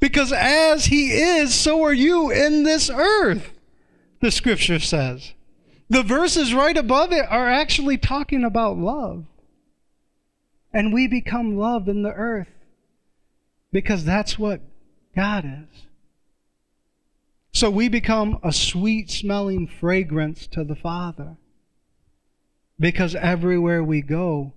because 0.00 0.32
as 0.32 0.86
he 0.86 1.12
is, 1.12 1.54
so 1.54 1.82
are 1.82 1.92
you 1.92 2.30
in 2.30 2.62
this 2.62 2.88
earth, 2.88 3.52
the 4.20 4.30
scripture 4.30 4.78
says. 4.78 5.34
The 5.90 6.02
verses 6.02 6.54
right 6.54 6.76
above 6.76 7.12
it 7.12 7.26
are 7.28 7.48
actually 7.48 7.98
talking 7.98 8.42
about 8.42 8.78
love. 8.78 9.26
And 10.72 10.92
we 10.92 11.06
become 11.06 11.58
love 11.58 11.88
in 11.88 12.02
the 12.02 12.12
earth 12.12 12.48
because 13.70 14.04
that's 14.04 14.38
what 14.38 14.62
God 15.18 15.44
is. 15.44 15.86
So 17.50 17.70
we 17.70 17.88
become 17.88 18.38
a 18.44 18.52
sweet 18.52 19.10
smelling 19.10 19.66
fragrance 19.66 20.46
to 20.46 20.62
the 20.62 20.76
Father. 20.76 21.36
Because 22.78 23.16
everywhere 23.16 23.82
we 23.82 24.00
go, 24.00 24.52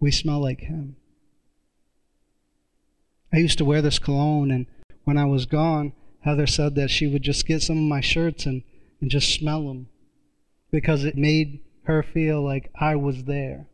we 0.00 0.10
smell 0.10 0.40
like 0.40 0.60
Him. 0.60 0.96
I 3.34 3.36
used 3.36 3.58
to 3.58 3.66
wear 3.66 3.82
this 3.82 3.98
cologne, 3.98 4.50
and 4.50 4.64
when 5.04 5.18
I 5.18 5.26
was 5.26 5.44
gone, 5.44 5.92
Heather 6.20 6.46
said 6.46 6.74
that 6.76 6.88
she 6.88 7.06
would 7.06 7.22
just 7.22 7.46
get 7.46 7.60
some 7.60 7.76
of 7.76 7.84
my 7.84 8.00
shirts 8.00 8.46
and, 8.46 8.62
and 9.02 9.10
just 9.10 9.34
smell 9.34 9.68
them 9.68 9.88
because 10.70 11.04
it 11.04 11.18
made 11.18 11.60
her 11.82 12.02
feel 12.02 12.42
like 12.42 12.70
I 12.80 12.96
was 12.96 13.24
there. 13.24 13.66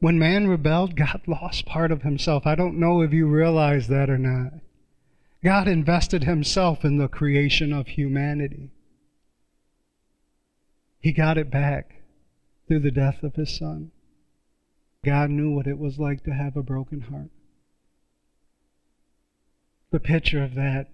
When 0.00 0.18
man 0.18 0.48
rebelled, 0.48 0.96
God 0.96 1.20
lost 1.26 1.66
part 1.66 1.92
of 1.92 2.02
himself. 2.02 2.46
I 2.46 2.54
don't 2.54 2.80
know 2.80 3.02
if 3.02 3.12
you 3.12 3.26
realize 3.26 3.88
that 3.88 4.08
or 4.08 4.18
not. 4.18 4.54
God 5.44 5.68
invested 5.68 6.24
himself 6.24 6.84
in 6.84 6.96
the 6.96 7.08
creation 7.08 7.72
of 7.72 7.86
humanity. 7.86 8.70
He 11.00 11.12
got 11.12 11.38
it 11.38 11.50
back 11.50 12.02
through 12.66 12.80
the 12.80 12.90
death 12.90 13.22
of 13.22 13.34
his 13.36 13.56
son. 13.56 13.90
God 15.04 15.30
knew 15.30 15.50
what 15.50 15.66
it 15.66 15.78
was 15.78 15.98
like 15.98 16.24
to 16.24 16.34
have 16.34 16.56
a 16.56 16.62
broken 16.62 17.02
heart. 17.02 17.30
The 19.90 20.00
picture 20.00 20.42
of 20.42 20.54
that 20.54 20.88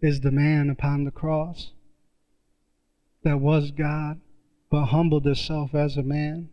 is 0.00 0.20
the 0.20 0.32
man 0.32 0.68
upon 0.68 1.04
the 1.04 1.10
cross 1.10 1.72
that 3.22 3.40
was 3.40 3.70
God, 3.70 4.20
but 4.68 4.86
humbled 4.86 5.24
himself 5.24 5.74
as 5.74 5.96
a 5.96 6.02
man, 6.02 6.48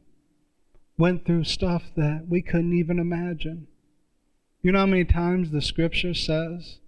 went 0.99 1.25
through 1.25 1.45
stuff 1.45 1.83
that 1.95 2.25
we 2.27 2.41
couldn't 2.41 2.77
even 2.77 2.99
imagine. 2.99 3.65
You 4.61 4.73
know 4.73 4.79
how 4.79 4.85
many 4.85 5.05
times 5.05 5.49
the 5.49 5.61
scripture 5.61 6.13
says 6.13 6.79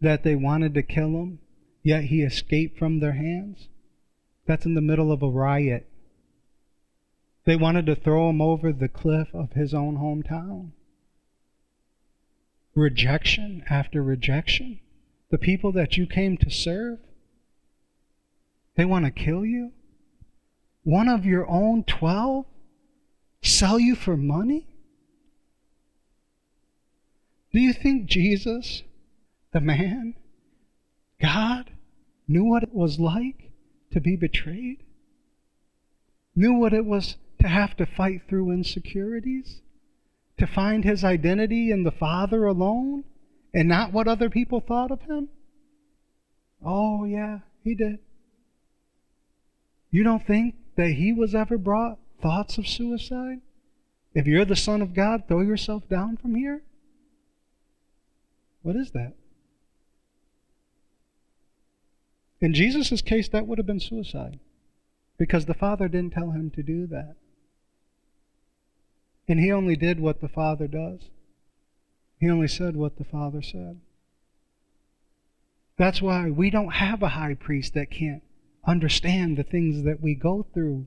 that 0.00 0.24
they 0.24 0.34
wanted 0.34 0.74
to 0.74 0.82
kill 0.82 1.10
him, 1.10 1.38
yet 1.84 2.04
he 2.04 2.22
escaped 2.22 2.76
from 2.76 2.98
their 2.98 3.12
hands? 3.12 3.68
That's 4.44 4.66
in 4.66 4.74
the 4.74 4.80
middle 4.80 5.12
of 5.12 5.22
a 5.22 5.30
riot. 5.30 5.86
They 7.44 7.54
wanted 7.54 7.86
to 7.86 7.94
throw 7.94 8.28
him 8.28 8.42
over 8.42 8.72
the 8.72 8.88
cliff 8.88 9.28
of 9.32 9.52
his 9.52 9.72
own 9.72 9.98
hometown. 9.98 10.72
Rejection 12.74 13.62
after 13.70 14.02
rejection. 14.02 14.80
The 15.30 15.38
people 15.38 15.70
that 15.72 15.96
you 15.96 16.08
came 16.08 16.36
to 16.38 16.50
serve, 16.50 16.98
they 18.74 18.84
want 18.84 19.04
to 19.04 19.12
kill 19.12 19.44
you? 19.44 19.70
One 20.82 21.08
of 21.08 21.24
your 21.24 21.48
own 21.48 21.84
12? 21.84 22.46
Sell 23.42 23.78
you 23.78 23.94
for 23.94 24.16
money? 24.16 24.66
Do 27.52 27.60
you 27.60 27.72
think 27.72 28.06
Jesus, 28.06 28.82
the 29.52 29.60
man, 29.60 30.14
God, 31.20 31.70
knew 32.28 32.44
what 32.44 32.62
it 32.62 32.74
was 32.74 33.00
like 33.00 33.50
to 33.92 34.00
be 34.00 34.16
betrayed? 34.16 34.84
Knew 36.36 36.54
what 36.54 36.72
it 36.72 36.84
was 36.84 37.16
to 37.40 37.48
have 37.48 37.76
to 37.76 37.86
fight 37.86 38.22
through 38.28 38.52
insecurities? 38.52 39.62
To 40.38 40.46
find 40.46 40.84
his 40.84 41.02
identity 41.02 41.70
in 41.70 41.82
the 41.82 41.90
Father 41.90 42.44
alone 42.46 43.04
and 43.52 43.68
not 43.68 43.92
what 43.92 44.08
other 44.08 44.30
people 44.30 44.60
thought 44.60 44.90
of 44.90 45.02
him? 45.02 45.28
Oh, 46.64 47.04
yeah, 47.04 47.40
he 47.64 47.74
did. 47.74 47.98
You 49.90 50.04
don't 50.04 50.26
think 50.26 50.54
that 50.76 50.92
he 50.92 51.12
was 51.12 51.34
ever 51.34 51.58
brought 51.58 51.98
thoughts 52.20 52.58
of 52.58 52.66
suicide? 52.66 53.40
If 54.14 54.26
you're 54.26 54.44
the 54.44 54.56
Son 54.56 54.82
of 54.82 54.94
God, 54.94 55.24
throw 55.28 55.40
yourself 55.40 55.88
down 55.88 56.16
from 56.16 56.34
here? 56.34 56.62
What 58.62 58.76
is 58.76 58.90
that? 58.90 59.14
In 62.40 62.54
Jesus' 62.54 63.02
case, 63.02 63.28
that 63.28 63.46
would 63.46 63.58
have 63.58 63.66
been 63.66 63.80
suicide 63.80 64.38
because 65.18 65.44
the 65.44 65.54
Father 65.54 65.88
didn't 65.88 66.14
tell 66.14 66.30
him 66.30 66.50
to 66.50 66.62
do 66.62 66.86
that. 66.86 67.16
And 69.28 69.38
he 69.38 69.52
only 69.52 69.76
did 69.76 70.00
what 70.00 70.20
the 70.20 70.28
Father 70.28 70.66
does. 70.66 71.10
He 72.18 72.28
only 72.28 72.48
said 72.48 72.74
what 72.74 72.96
the 72.96 73.04
Father 73.04 73.42
said. 73.42 73.80
That's 75.76 76.02
why 76.02 76.30
we 76.30 76.50
don't 76.50 76.72
have 76.72 77.02
a 77.02 77.08
high 77.08 77.34
priest 77.34 77.74
that 77.74 77.90
can't 77.90 78.22
understand 78.66 79.36
the 79.36 79.42
things 79.42 79.84
that 79.84 80.00
we 80.00 80.14
go 80.14 80.46
through. 80.52 80.86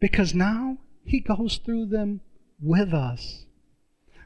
Because 0.00 0.34
now 0.34 0.78
he 1.04 1.20
goes 1.20 1.58
through 1.58 1.86
them 1.86 2.20
with 2.60 2.92
us. 2.92 3.44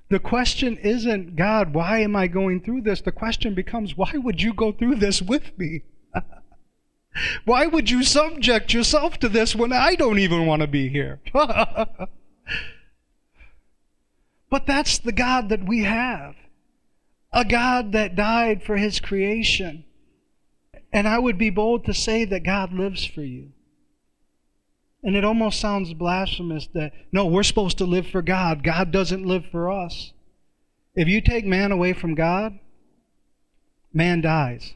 The 0.08 0.18
question 0.18 0.76
isn't, 0.78 1.36
God, 1.36 1.72
why 1.72 2.00
am 2.00 2.16
I 2.16 2.26
going 2.26 2.60
through 2.60 2.80
this? 2.82 3.00
The 3.00 3.12
question 3.12 3.54
becomes, 3.54 3.96
why 3.96 4.12
would 4.14 4.42
you 4.42 4.52
go 4.52 4.72
through 4.72 4.96
this 4.96 5.22
with 5.22 5.56
me? 5.56 5.82
why 7.44 7.66
would 7.66 7.90
you 7.90 8.02
subject 8.02 8.74
yourself 8.74 9.18
to 9.18 9.28
this 9.28 9.54
when 9.54 9.72
I 9.72 9.94
don't 9.94 10.18
even 10.18 10.46
want 10.46 10.62
to 10.62 10.66
be 10.66 10.88
here? 10.88 11.20
but 11.32 12.08
that's 14.66 14.98
the 14.98 15.12
God 15.12 15.48
that 15.50 15.64
we 15.64 15.84
have 15.84 16.34
a 17.32 17.44
God 17.44 17.92
that 17.92 18.16
died 18.16 18.62
for 18.62 18.76
his 18.76 19.00
creation. 19.00 19.84
And 20.92 21.06
I 21.06 21.18
would 21.18 21.38
be 21.38 21.50
bold 21.50 21.84
to 21.84 21.94
say 21.94 22.24
that 22.24 22.42
God 22.42 22.72
lives 22.72 23.04
for 23.04 23.22
you. 23.22 23.52
And 25.02 25.16
it 25.16 25.24
almost 25.24 25.60
sounds 25.60 25.94
blasphemous 25.94 26.68
that, 26.74 26.92
no, 27.10 27.26
we're 27.26 27.42
supposed 27.42 27.78
to 27.78 27.86
live 27.86 28.06
for 28.06 28.20
God. 28.20 28.62
God 28.62 28.90
doesn't 28.90 29.24
live 29.24 29.44
for 29.50 29.70
us. 29.70 30.12
If 30.94 31.08
you 31.08 31.20
take 31.20 31.46
man 31.46 31.72
away 31.72 31.94
from 31.94 32.14
God, 32.14 32.58
man 33.92 34.20
dies. 34.20 34.74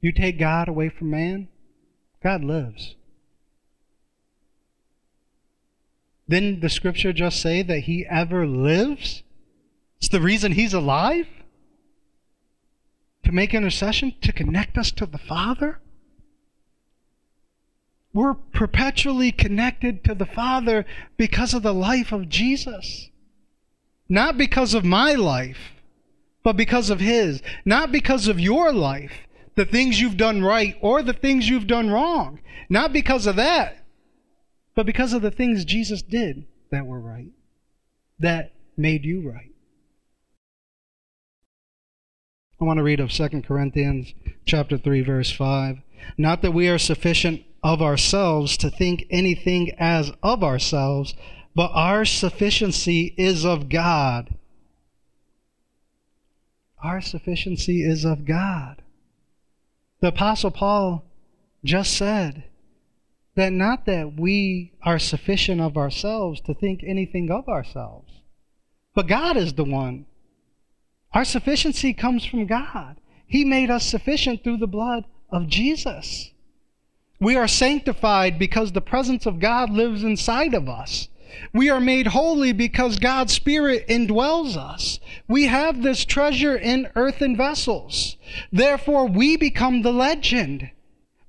You 0.00 0.10
take 0.12 0.38
God 0.38 0.68
away 0.68 0.88
from 0.88 1.10
man, 1.10 1.48
God 2.22 2.42
lives. 2.42 2.96
Didn't 6.28 6.60
the 6.60 6.70
scripture 6.70 7.12
just 7.12 7.42
say 7.42 7.62
that 7.62 7.80
he 7.80 8.06
ever 8.08 8.46
lives? 8.46 9.22
It's 9.98 10.08
the 10.08 10.20
reason 10.20 10.52
he's 10.52 10.72
alive? 10.72 11.26
To 13.24 13.32
make 13.32 13.52
intercession? 13.52 14.14
To 14.22 14.32
connect 14.32 14.78
us 14.78 14.90
to 14.92 15.04
the 15.04 15.18
Father? 15.18 15.81
We're 18.14 18.34
perpetually 18.34 19.32
connected 19.32 20.04
to 20.04 20.14
the 20.14 20.26
Father 20.26 20.84
because 21.16 21.54
of 21.54 21.62
the 21.62 21.72
life 21.72 22.12
of 22.12 22.28
Jesus. 22.28 23.08
Not 24.08 24.36
because 24.36 24.74
of 24.74 24.84
my 24.84 25.14
life, 25.14 25.72
but 26.42 26.56
because 26.56 26.90
of 26.90 27.00
His. 27.00 27.40
Not 27.64 27.90
because 27.90 28.28
of 28.28 28.38
your 28.38 28.72
life, 28.72 29.12
the 29.54 29.64
things 29.64 30.00
you've 30.00 30.16
done 30.16 30.42
right 30.42 30.76
or 30.80 31.02
the 31.02 31.14
things 31.14 31.48
you've 31.48 31.66
done 31.66 31.90
wrong. 31.90 32.40
Not 32.68 32.92
because 32.92 33.26
of 33.26 33.36
that, 33.36 33.84
but 34.74 34.86
because 34.86 35.12
of 35.12 35.22
the 35.22 35.30
things 35.30 35.64
Jesus 35.64 36.02
did 36.02 36.46
that 36.70 36.86
were 36.86 37.00
right, 37.00 37.30
that 38.18 38.52
made 38.76 39.04
you 39.04 39.30
right. 39.30 39.52
I 42.60 42.64
want 42.64 42.78
to 42.78 42.82
read 42.82 43.00
of 43.00 43.10
2 43.10 43.42
Corinthians 43.42 44.14
chapter 44.44 44.78
3 44.78 45.00
verse 45.00 45.32
5. 45.32 45.78
Not 46.16 46.42
that 46.42 46.52
we 46.52 46.68
are 46.68 46.78
sufficient 46.78 47.42
of 47.62 47.80
ourselves 47.80 48.56
to 48.58 48.70
think 48.70 49.06
anything 49.10 49.70
as 49.78 50.12
of 50.22 50.42
ourselves, 50.42 51.14
but 51.54 51.70
our 51.74 52.04
sufficiency 52.04 53.14
is 53.16 53.44
of 53.44 53.68
God. 53.68 54.34
Our 56.82 57.00
sufficiency 57.00 57.82
is 57.82 58.04
of 58.04 58.24
God. 58.24 58.82
The 60.00 60.08
apostle 60.08 60.50
Paul 60.50 61.04
just 61.64 61.96
said 61.96 62.44
that 63.36 63.52
not 63.52 63.86
that 63.86 64.18
we 64.18 64.72
are 64.82 64.98
sufficient 64.98 65.60
of 65.60 65.76
ourselves 65.76 66.40
to 66.42 66.54
think 66.54 66.82
anything 66.82 67.30
of 67.30 67.48
ourselves, 67.48 68.10
but 68.94 69.06
God 69.06 69.36
is 69.36 69.54
the 69.54 69.64
one 69.64 70.06
our 71.14 71.24
sufficiency 71.24 71.92
comes 71.92 72.24
from 72.24 72.46
God. 72.46 72.96
He 73.26 73.44
made 73.44 73.70
us 73.70 73.86
sufficient 73.86 74.42
through 74.42 74.58
the 74.58 74.66
blood 74.66 75.04
of 75.30 75.46
Jesus. 75.46 76.30
We 77.22 77.36
are 77.36 77.46
sanctified 77.46 78.36
because 78.36 78.72
the 78.72 78.80
presence 78.80 79.26
of 79.26 79.38
God 79.38 79.70
lives 79.70 80.02
inside 80.02 80.54
of 80.54 80.68
us. 80.68 81.06
We 81.54 81.70
are 81.70 81.80
made 81.80 82.08
holy 82.08 82.52
because 82.52 82.98
God's 82.98 83.32
Spirit 83.32 83.86
indwells 83.86 84.56
us. 84.56 84.98
We 85.28 85.46
have 85.46 85.84
this 85.84 86.04
treasure 86.04 86.56
in 86.56 86.90
earthen 86.96 87.36
vessels. 87.36 88.16
Therefore, 88.50 89.06
we 89.06 89.36
become 89.36 89.82
the 89.82 89.92
legend 89.92 90.72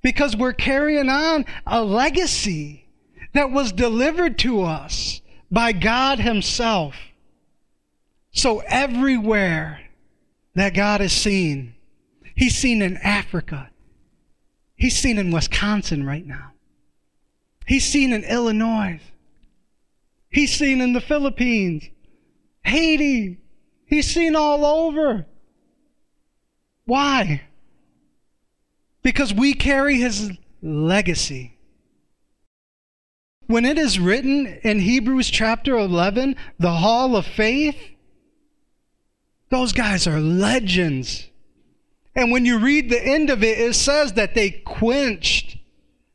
because 0.01 0.36
we're 0.36 0.53
carrying 0.53 1.09
on 1.09 1.45
a 1.68 1.84
legacy 1.84 2.88
that 3.34 3.51
was 3.51 3.72
delivered 3.72 4.39
to 4.39 4.63
us 4.63 5.22
by 5.51 5.74
God 5.74 6.18
Himself. 6.20 6.95
So 8.32 8.63
everywhere 8.65 9.80
that 10.55 10.74
God 10.74 11.01
is 11.01 11.13
seen, 11.13 11.76
He's 12.36 12.57
seen 12.57 12.82
in 12.82 12.97
Africa. 12.97 13.70
He's 14.84 14.99
seen 14.99 15.17
in 15.17 15.31
Wisconsin 15.31 16.05
right 16.05 16.27
now. 16.27 16.51
He's 17.65 17.86
seen 17.86 18.11
in 18.11 18.25
Illinois. 18.25 18.99
He's 20.29 20.53
seen 20.53 20.81
in 20.81 20.91
the 20.91 20.99
Philippines, 20.99 21.86
Haiti. 22.65 23.38
He's 23.86 24.13
seen 24.13 24.36
all 24.36 24.65
over. 24.65 25.25
Why? 26.84 27.43
Because 29.03 29.34
we 29.34 29.53
carry 29.53 29.99
his 29.99 30.31
legacy. 30.61 31.57
When 33.47 33.63
it 33.63 33.77
is 33.77 34.01
written 34.01 34.47
in 34.65 34.81
Hebrews 34.81 35.29
chapter 35.29 35.77
11, 35.77 36.36
the 36.59 36.73
hall 36.73 37.15
of 37.15 37.25
faith, 37.25 37.77
those 39.47 39.71
guys 39.71 40.07
are 40.07 40.19
legends. 40.19 41.29
And 42.16 42.32
when 42.32 42.45
you 42.45 42.59
read 42.59 42.89
the 42.89 43.03
end 43.03 43.30
of 43.30 43.43
it, 43.43 43.59
it 43.59 43.74
says 43.74 44.14
that 44.14 44.36
they 44.36 44.51
quenched 44.51 45.57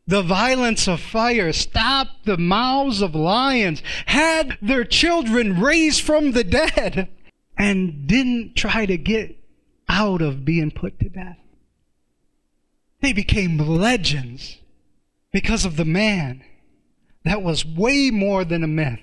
the 0.06 0.22
violence 0.22 0.88
of 0.88 1.00
fire, 1.00 1.52
stopped 1.52 2.24
the 2.24 2.38
mouths 2.38 3.02
of 3.02 3.14
lions, 3.14 3.82
had 4.06 4.56
their 4.62 4.84
children 4.84 5.60
raised 5.60 6.02
from 6.02 6.32
the 6.32 6.44
dead, 6.44 7.08
and 7.58 8.06
didn't 8.06 8.54
try 8.54 8.86
to 8.86 8.96
get 8.96 9.36
out 9.88 10.22
of 10.22 10.44
being 10.44 10.70
put 10.70 10.98
to 11.00 11.08
death. 11.08 11.38
They 13.00 13.12
became 13.12 13.58
legends 13.58 14.58
because 15.32 15.64
of 15.64 15.76
the 15.76 15.84
man 15.84 16.42
that 17.24 17.42
was 17.42 17.64
way 17.64 18.10
more 18.10 18.44
than 18.44 18.62
a 18.62 18.68
myth. 18.68 19.00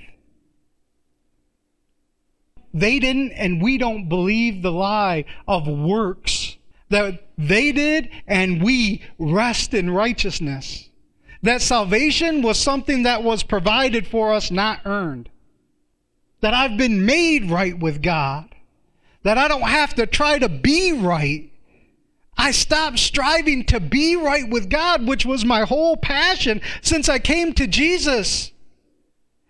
They 2.73 2.99
didn't, 2.99 3.31
and 3.33 3.61
we 3.61 3.77
don't 3.77 4.09
believe 4.09 4.61
the 4.61 4.71
lie 4.71 5.25
of 5.47 5.67
works 5.67 6.44
that 6.89 7.23
they 7.37 7.71
did, 7.71 8.09
and 8.27 8.61
we 8.61 9.01
rest 9.17 9.73
in 9.73 9.89
righteousness. 9.89 10.89
That 11.41 11.61
salvation 11.61 12.41
was 12.41 12.59
something 12.59 13.03
that 13.03 13.23
was 13.23 13.43
provided 13.43 14.07
for 14.07 14.33
us, 14.33 14.51
not 14.51 14.81
earned. 14.85 15.29
That 16.41 16.53
I've 16.53 16.77
been 16.77 17.05
made 17.05 17.49
right 17.49 17.77
with 17.77 18.01
God. 18.01 18.53
That 19.23 19.37
I 19.37 19.47
don't 19.47 19.61
have 19.61 19.95
to 19.95 20.05
try 20.05 20.39
to 20.39 20.49
be 20.49 20.93
right. 20.93 21.51
I 22.37 22.51
stopped 22.51 22.99
striving 22.99 23.63
to 23.65 23.79
be 23.79 24.15
right 24.15 24.47
with 24.49 24.69
God, 24.69 25.07
which 25.07 25.25
was 25.25 25.45
my 25.45 25.61
whole 25.61 25.97
passion 25.97 26.61
since 26.81 27.09
I 27.09 27.19
came 27.19 27.53
to 27.53 27.65
Jesus. 27.65 28.51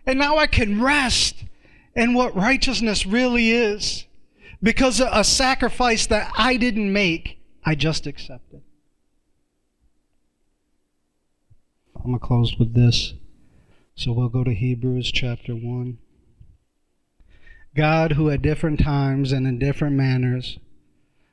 And 0.06 0.20
now 0.20 0.38
I 0.38 0.48
can 0.48 0.82
rest 0.82 1.44
in 1.96 2.14
what 2.14 2.36
righteousness 2.36 3.06
really 3.06 3.52
is 3.52 4.06
because 4.62 5.00
a 5.00 5.24
sacrifice 5.24 6.08
that 6.08 6.32
I 6.38 6.58
didn't 6.58 6.92
make, 6.92 7.40
I 7.64 7.76
just 7.76 8.08
accepted. 8.08 8.62
I'm 11.96 12.12
going 12.12 12.20
to 12.20 12.26
close 12.26 12.58
with 12.60 12.74
this. 12.74 13.14
So 13.96 14.12
we'll 14.12 14.30
go 14.30 14.44
to 14.44 14.54
Hebrews 14.54 15.12
chapter 15.12 15.54
1. 15.54 15.98
God, 17.76 18.14
who 18.14 18.30
at 18.30 18.42
different 18.42 18.80
times 18.80 19.32
and 19.32 19.48
in 19.48 19.60
different 19.60 19.96
manners 19.96 20.60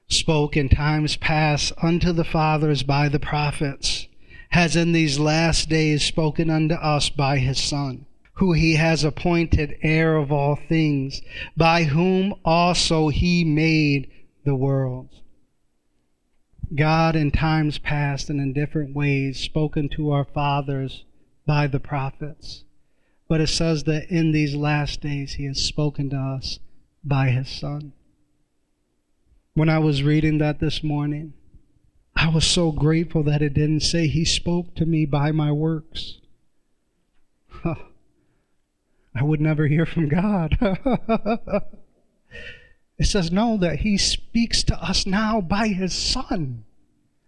spoke 0.09 0.57
in 0.57 0.69
times 0.69 1.17
past 1.17 1.73
unto 1.83 2.13
the 2.13 2.25
fathers 2.25 2.83
by 2.83 3.09
the 3.09 3.21
prophets, 3.21 4.09
has 4.51 4.77
in 4.77 4.93
these 4.93 5.19
last 5.19 5.69
days 5.69 6.05
spoken 6.05 6.51
unto 6.51 6.75
us 6.75 7.09
by 7.09 7.39
his 7.39 7.59
Son 7.59 8.07
who 8.43 8.55
he 8.55 8.75
has 8.75 9.05
appointed 9.05 9.79
heir 9.83 10.17
of 10.17 10.33
all 10.33 10.59
things, 10.69 11.23
by 11.57 11.85
whom 11.85 12.35
also 12.45 13.07
he 13.07 13.45
made 13.45 14.11
the 14.45 14.57
worlds. 14.57 15.23
God, 16.75 17.15
in 17.15 17.31
times 17.31 17.79
past 17.79 18.29
and 18.29 18.41
in 18.41 18.53
different 18.53 18.97
ways, 18.97 19.39
spoken 19.39 19.89
to 19.91 20.11
our 20.11 20.25
fathers 20.25 21.05
by 21.47 21.69
the 21.69 21.79
prophets. 21.79 22.65
But 23.29 23.41
it 23.41 23.47
says 23.47 23.85
that 23.85 24.11
in 24.11 24.33
these 24.33 24.57
last 24.57 25.01
days, 25.01 25.35
he 25.35 25.45
has 25.45 25.63
spoken 25.63 26.11
to 26.11 26.17
us 26.17 26.59
by 27.05 27.29
his 27.29 27.49
Son. 27.49 27.93
When 29.55 29.69
I 29.69 29.79
was 29.79 30.03
reading 30.03 30.39
that 30.39 30.59
this 30.59 30.83
morning, 30.83 31.35
I 32.17 32.29
was 32.29 32.45
so 32.45 32.73
grateful 32.73 33.23
that 33.23 33.41
it 33.41 33.55
didn't 33.55 33.85
say 33.85 34.09
he 34.09 34.25
spoke 34.25 34.75
to 34.75 34.85
me 34.85 35.07
by 35.07 35.31
my 35.31 35.53
works. 35.53 36.19
I 39.15 39.23
would 39.23 39.41
never 39.41 39.67
hear 39.67 39.85
from 39.85 40.09
God. 40.09 40.57
it 42.99 43.05
says, 43.05 43.31
no, 43.31 43.59
that 43.59 43.81
He 43.81 43.99
speaks 43.99 44.63
to 44.65 44.83
us 44.83 45.07
now 45.07 45.41
by 45.41 45.69
His 45.69 45.93
Son, 45.93 46.65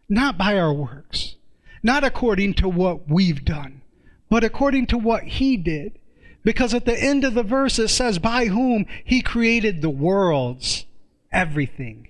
not 0.09 0.39
by 0.39 0.59
our 0.59 0.73
works, 0.73 1.37
not 1.83 2.05
according 2.05 2.55
to 2.55 2.69
what 2.69 3.09
we've 3.09 3.45
done, 3.45 3.83
but 4.31 4.45
according 4.45 4.87
to 4.89 4.99
what 4.99 5.25
He 5.25 5.57
did. 5.57 5.99
Because 6.43 6.75
at 6.75 6.85
the 6.85 6.99
end 6.99 7.25
of 7.25 7.35
the 7.35 7.43
verse 7.43 7.79
it 7.79 7.89
says, 7.89 8.19
by 8.19 8.47
whom 8.47 8.87
He 9.05 9.21
created 9.21 9.83
the 9.83 9.91
worlds, 9.91 10.87
everything. 11.33 12.09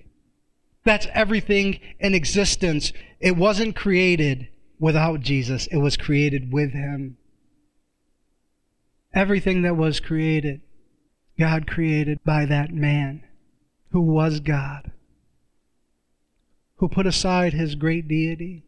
That's 0.85 1.07
everything 1.13 1.79
in 1.99 2.13
existence. 2.13 2.93
It 3.19 3.35
wasn't 3.35 3.75
created 3.75 4.47
without 4.79 5.21
Jesus, 5.21 5.67
it 5.67 5.77
was 5.77 5.97
created 5.97 6.53
with 6.53 6.71
Him. 6.71 7.17
Everything 9.15 9.61
that 9.61 9.77
was 9.77 10.01
created, 10.01 10.61
God 11.39 11.65
created 11.65 12.19
by 12.25 12.45
that 12.45 12.73
man 12.73 13.23
who 13.91 14.01
was 14.01 14.41
God, 14.41 14.91
who 16.75 16.89
put 16.89 17.07
aside 17.07 17.53
his 17.53 17.75
great 17.75 18.09
deity, 18.09 18.65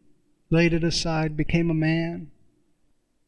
laid 0.48 0.72
it 0.72 0.82
aside, 0.82 1.36
became 1.36 1.70
a 1.70 1.74
man. 1.74 2.30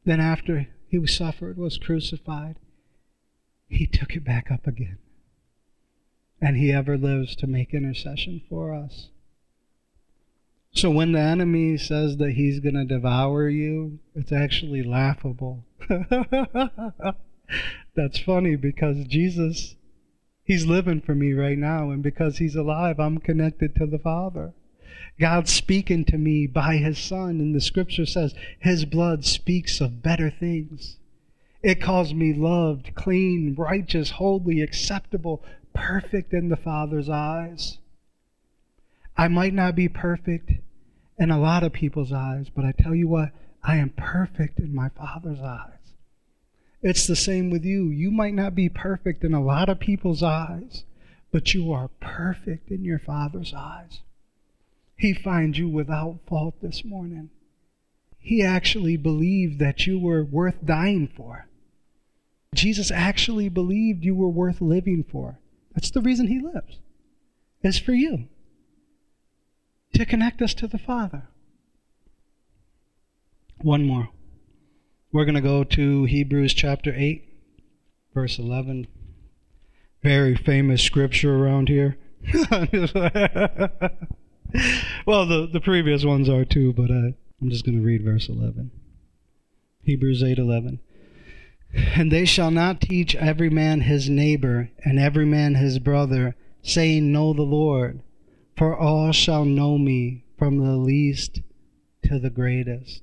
Then, 0.07 0.18
after 0.18 0.68
he 0.89 1.07
suffered, 1.07 1.59
was 1.59 1.77
crucified, 1.77 2.57
he 3.68 3.87
took 3.87 4.16
it 4.16 4.25
back 4.25 4.51
up 4.51 4.66
again. 4.66 4.97
And 6.41 6.57
he 6.57 6.73
ever 6.73 6.97
lives 6.97 7.37
to 7.37 7.47
make 7.47 7.75
intercession 7.75 8.41
for 8.49 8.75
us. 8.75 9.11
So 10.73 10.91
when 10.91 11.12
the 11.12 11.21
enemy 11.21 11.77
says 11.77 12.16
that 12.18 12.33
he's 12.33 12.61
going 12.61 12.77
to 12.77 12.85
devour 12.85 13.49
you, 13.49 13.99
it's 14.14 14.31
actually 14.31 14.85
laughable. 14.85 15.64
That's 17.97 18.21
funny 18.21 18.55
because 18.55 19.05
Jesus, 19.07 19.75
he's 20.45 20.66
living 20.66 21.01
for 21.01 21.14
me 21.14 21.33
right 21.33 21.59
now, 21.59 21.91
and 21.91 22.03
because 22.03 22.39
he's 22.39 22.55
alive, 22.55 23.01
I'm 23.01 23.18
connected 23.18 23.75
to 23.77 23.87
the 23.87 23.99
Father. 23.99 24.53
God's 25.18 25.53
speaking 25.53 26.05
to 26.07 26.16
me 26.16 26.47
by 26.47 26.77
his 26.77 26.99
Son, 26.99 27.41
and 27.41 27.55
the 27.55 27.61
scripture 27.61 28.07
says 28.07 28.35
his 28.61 28.85
blood 28.85 29.25
speaks 29.25 29.81
of 29.81 30.03
better 30.03 30.31
things. 30.31 30.97
It 31.62 31.83
calls 31.83 32.14
me 32.14 32.33
loved, 32.33 32.95
clean, 32.95 33.55
righteous, 33.59 34.12
holy, 34.12 34.62
acceptable, 34.62 35.45
perfect 35.75 36.33
in 36.33 36.49
the 36.49 36.57
Father's 36.57 37.09
eyes. 37.09 37.79
I 39.21 39.29
might 39.29 39.53
not 39.53 39.77
be 39.77 39.87
perfect 39.87 40.51
in 41.18 41.31
a 41.31 41.39
lot 41.39 41.62
of 41.62 41.75
people's 41.75 42.11
eyes, 42.11 42.47
but 42.49 42.64
I 42.64 42.73
tell 42.73 42.95
you 42.95 43.07
what, 43.07 43.33
I 43.62 43.77
am 43.77 43.91
perfect 43.91 44.59
in 44.59 44.75
my 44.75 44.89
Father's 44.89 45.43
eyes. 45.43 45.93
It's 46.81 47.07
the 47.07 47.14
same 47.14 47.51
with 47.51 47.62
you. 47.62 47.91
You 47.91 48.11
might 48.11 48.33
not 48.33 48.55
be 48.55 48.71
perfect 48.71 49.23
in 49.23 49.35
a 49.35 49.45
lot 49.45 49.68
of 49.68 49.79
people's 49.79 50.23
eyes, 50.23 50.85
but 51.31 51.53
you 51.53 51.71
are 51.71 51.91
perfect 52.01 52.71
in 52.71 52.83
your 52.83 52.99
Father's 52.99 53.53
eyes. 53.53 54.01
He 54.97 55.12
finds 55.12 55.59
you 55.59 55.68
without 55.68 56.21
fault 56.27 56.55
this 56.62 56.83
morning. 56.83 57.29
He 58.18 58.43
actually 58.43 58.97
believed 58.97 59.59
that 59.59 59.87
you 59.87 59.99
were 59.99 60.25
worth 60.25 60.64
dying 60.64 61.12
for. 61.14 61.47
Jesus 62.55 62.91
actually 62.91 63.51
believed 63.51 64.03
you 64.03 64.14
were 64.14 64.31
worth 64.31 64.62
living 64.62 65.05
for. 65.05 65.39
That's 65.75 65.91
the 65.91 66.01
reason 66.01 66.29
he 66.29 66.41
lives. 66.41 66.79
It's 67.62 67.79
for 67.79 67.93
you 67.93 68.29
to 70.01 70.07
connect 70.07 70.40
us 70.40 70.55
to 70.55 70.66
the 70.66 70.78
Father. 70.78 71.28
One 73.59 73.84
more. 73.84 74.09
We're 75.12 75.26
going 75.26 75.34
to 75.34 75.42
go 75.42 75.62
to 75.62 76.05
Hebrews 76.05 76.55
chapter 76.55 76.94
8, 76.96 77.22
verse 78.14 78.38
11. 78.38 78.86
Very 80.03 80.34
famous 80.34 80.82
scripture 80.82 81.36
around 81.36 81.68
here. 81.68 81.98
well, 85.05 85.26
the, 85.26 85.48
the 85.53 85.61
previous 85.62 86.03
ones 86.05 86.30
are 86.30 86.46
too, 86.46 86.72
but 86.72 86.90
uh, 86.90 87.12
I'm 87.42 87.51
just 87.51 87.66
going 87.66 87.76
to 87.76 87.84
read 87.84 88.03
verse 88.03 88.30
11. 88.30 88.70
Hebrews 89.82 90.22
8 90.22 90.38
11. 90.38 90.80
And 91.74 92.11
they 92.11 92.24
shall 92.24 92.51
not 92.51 92.80
teach 92.80 93.14
every 93.16 93.51
man 93.51 93.82
his 93.82 94.09
neighbor 94.09 94.70
and 94.82 94.98
every 94.98 95.26
man 95.26 95.57
his 95.57 95.78
brother, 95.78 96.36
saying, 96.62 97.12
Know 97.12 97.34
the 97.34 97.42
Lord 97.42 98.01
for 98.57 98.76
all 98.76 99.12
shall 99.12 99.44
know 99.44 99.78
me 99.78 100.24
from 100.38 100.59
the 100.59 100.76
least 100.76 101.40
to 102.05 102.18
the 102.18 102.30
greatest. 102.30 103.03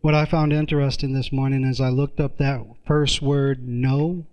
What 0.00 0.14
I 0.14 0.24
found 0.24 0.52
interesting 0.52 1.12
this 1.12 1.32
morning 1.32 1.64
is 1.64 1.80
I 1.80 1.88
looked 1.88 2.20
up 2.20 2.38
that 2.38 2.64
first 2.86 3.20
word, 3.20 3.66
know, 3.66 4.26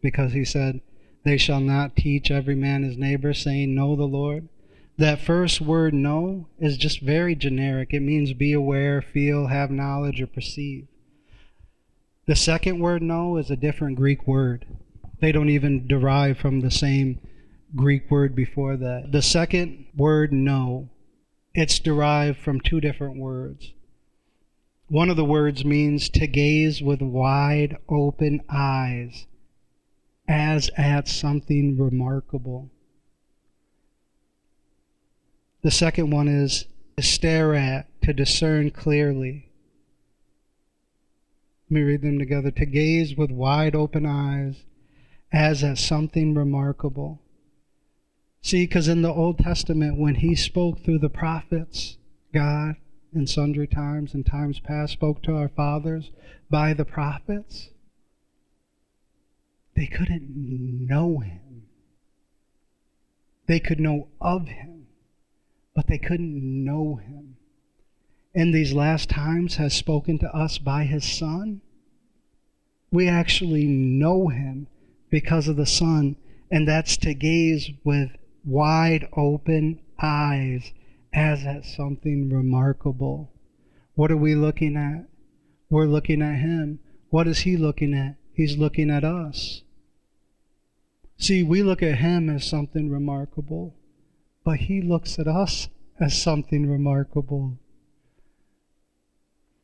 because 0.00 0.32
he 0.32 0.44
said, 0.44 0.80
They 1.24 1.36
shall 1.36 1.60
not 1.60 1.96
teach 1.96 2.30
every 2.30 2.54
man 2.54 2.82
his 2.82 2.96
neighbor, 2.96 3.34
saying, 3.34 3.74
Know 3.74 3.94
the 3.94 4.04
Lord. 4.04 4.48
That 4.96 5.20
first 5.20 5.60
word, 5.60 5.92
know, 5.92 6.48
is 6.58 6.76
just 6.76 7.00
very 7.00 7.34
generic. 7.34 7.90
It 7.92 8.00
means 8.00 8.32
be 8.32 8.52
aware, 8.52 9.02
feel, 9.02 9.48
have 9.48 9.70
knowledge, 9.70 10.20
or 10.20 10.26
perceive. 10.26 10.86
The 12.26 12.34
second 12.34 12.78
word, 12.78 13.02
know, 13.02 13.36
is 13.36 13.50
a 13.50 13.56
different 13.56 13.96
Greek 13.96 14.26
word. 14.26 14.64
They 15.20 15.30
don't 15.30 15.50
even 15.50 15.86
derive 15.86 16.38
from 16.38 16.60
the 16.60 16.70
same 16.70 17.20
Greek 17.76 18.10
word 18.10 18.34
before 18.34 18.76
that. 18.76 19.12
The 19.12 19.22
second 19.22 19.86
word, 19.96 20.32
know, 20.32 20.88
it's 21.54 21.78
derived 21.78 22.38
from 22.38 22.60
two 22.60 22.80
different 22.80 23.18
words. 23.18 23.72
One 24.88 25.10
of 25.10 25.16
the 25.16 25.24
words 25.24 25.64
means 25.64 26.08
to 26.10 26.26
gaze 26.26 26.80
with 26.80 27.02
wide 27.02 27.76
open 27.88 28.40
eyes 28.48 29.26
as 30.26 30.70
at 30.76 31.08
something 31.08 31.76
remarkable. 31.76 32.70
The 35.62 35.70
second 35.70 36.10
one 36.10 36.28
is 36.28 36.66
to 36.96 37.02
stare 37.02 37.54
at, 37.54 37.86
to 38.02 38.12
discern 38.12 38.70
clearly. 38.70 39.50
Let 41.68 41.74
me 41.74 41.80
read 41.82 42.02
them 42.02 42.18
together. 42.18 42.50
To 42.50 42.64
gaze 42.64 43.14
with 43.14 43.30
wide 43.30 43.74
open 43.74 44.06
eyes 44.06 44.64
as 45.30 45.62
at 45.62 45.76
something 45.76 46.34
remarkable. 46.34 47.20
See, 48.40 48.64
because 48.64 48.88
in 48.88 49.02
the 49.02 49.12
Old 49.12 49.38
Testament, 49.38 49.98
when 49.98 50.16
he 50.16 50.34
spoke 50.34 50.80
through 50.80 51.00
the 51.00 51.10
prophets, 51.10 51.98
God 52.32 52.76
in 53.14 53.26
sundry 53.26 53.66
times 53.66 54.14
and 54.14 54.24
times 54.24 54.60
past 54.60 54.92
spoke 54.92 55.22
to 55.22 55.34
our 55.34 55.48
fathers 55.48 56.10
by 56.50 56.74
the 56.74 56.84
prophets, 56.84 57.70
they 59.74 59.86
couldn't 59.86 60.30
know 60.34 61.18
him. 61.18 61.62
They 63.46 63.60
could 63.60 63.80
know 63.80 64.08
of 64.20 64.48
him, 64.48 64.86
but 65.74 65.86
they 65.86 65.98
couldn't 65.98 66.64
know 66.64 66.96
him. 66.96 67.36
In 68.34 68.52
these 68.52 68.72
last 68.72 69.08
times 69.08 69.56
has 69.56 69.74
spoken 69.74 70.18
to 70.18 70.34
us 70.34 70.58
by 70.58 70.84
his 70.84 71.04
son. 71.04 71.62
We 72.90 73.08
actually 73.08 73.64
know 73.66 74.28
him 74.28 74.66
because 75.10 75.48
of 75.48 75.56
the 75.56 75.66
son, 75.66 76.16
and 76.50 76.68
that's 76.68 76.96
to 76.98 77.14
gaze 77.14 77.70
with 77.84 78.10
wide 78.48 79.06
open 79.16 79.80
eyes 80.00 80.72
as 81.12 81.44
at 81.44 81.64
something 81.64 82.30
remarkable. 82.30 83.30
What 83.94 84.10
are 84.10 84.16
we 84.16 84.34
looking 84.34 84.76
at? 84.76 85.06
We're 85.70 85.86
looking 85.86 86.22
at 86.22 86.36
Him. 86.38 86.78
What 87.10 87.28
is 87.28 87.40
He 87.40 87.56
looking 87.56 87.94
at? 87.94 88.16
He's 88.32 88.56
looking 88.56 88.90
at 88.90 89.04
us. 89.04 89.62
See, 91.18 91.42
we 91.42 91.62
look 91.62 91.82
at 91.82 91.98
Him 91.98 92.30
as 92.30 92.44
something 92.44 92.90
remarkable, 92.90 93.74
but 94.44 94.58
He 94.60 94.80
looks 94.80 95.18
at 95.18 95.28
us 95.28 95.68
as 96.00 96.20
something 96.20 96.70
remarkable. 96.70 97.58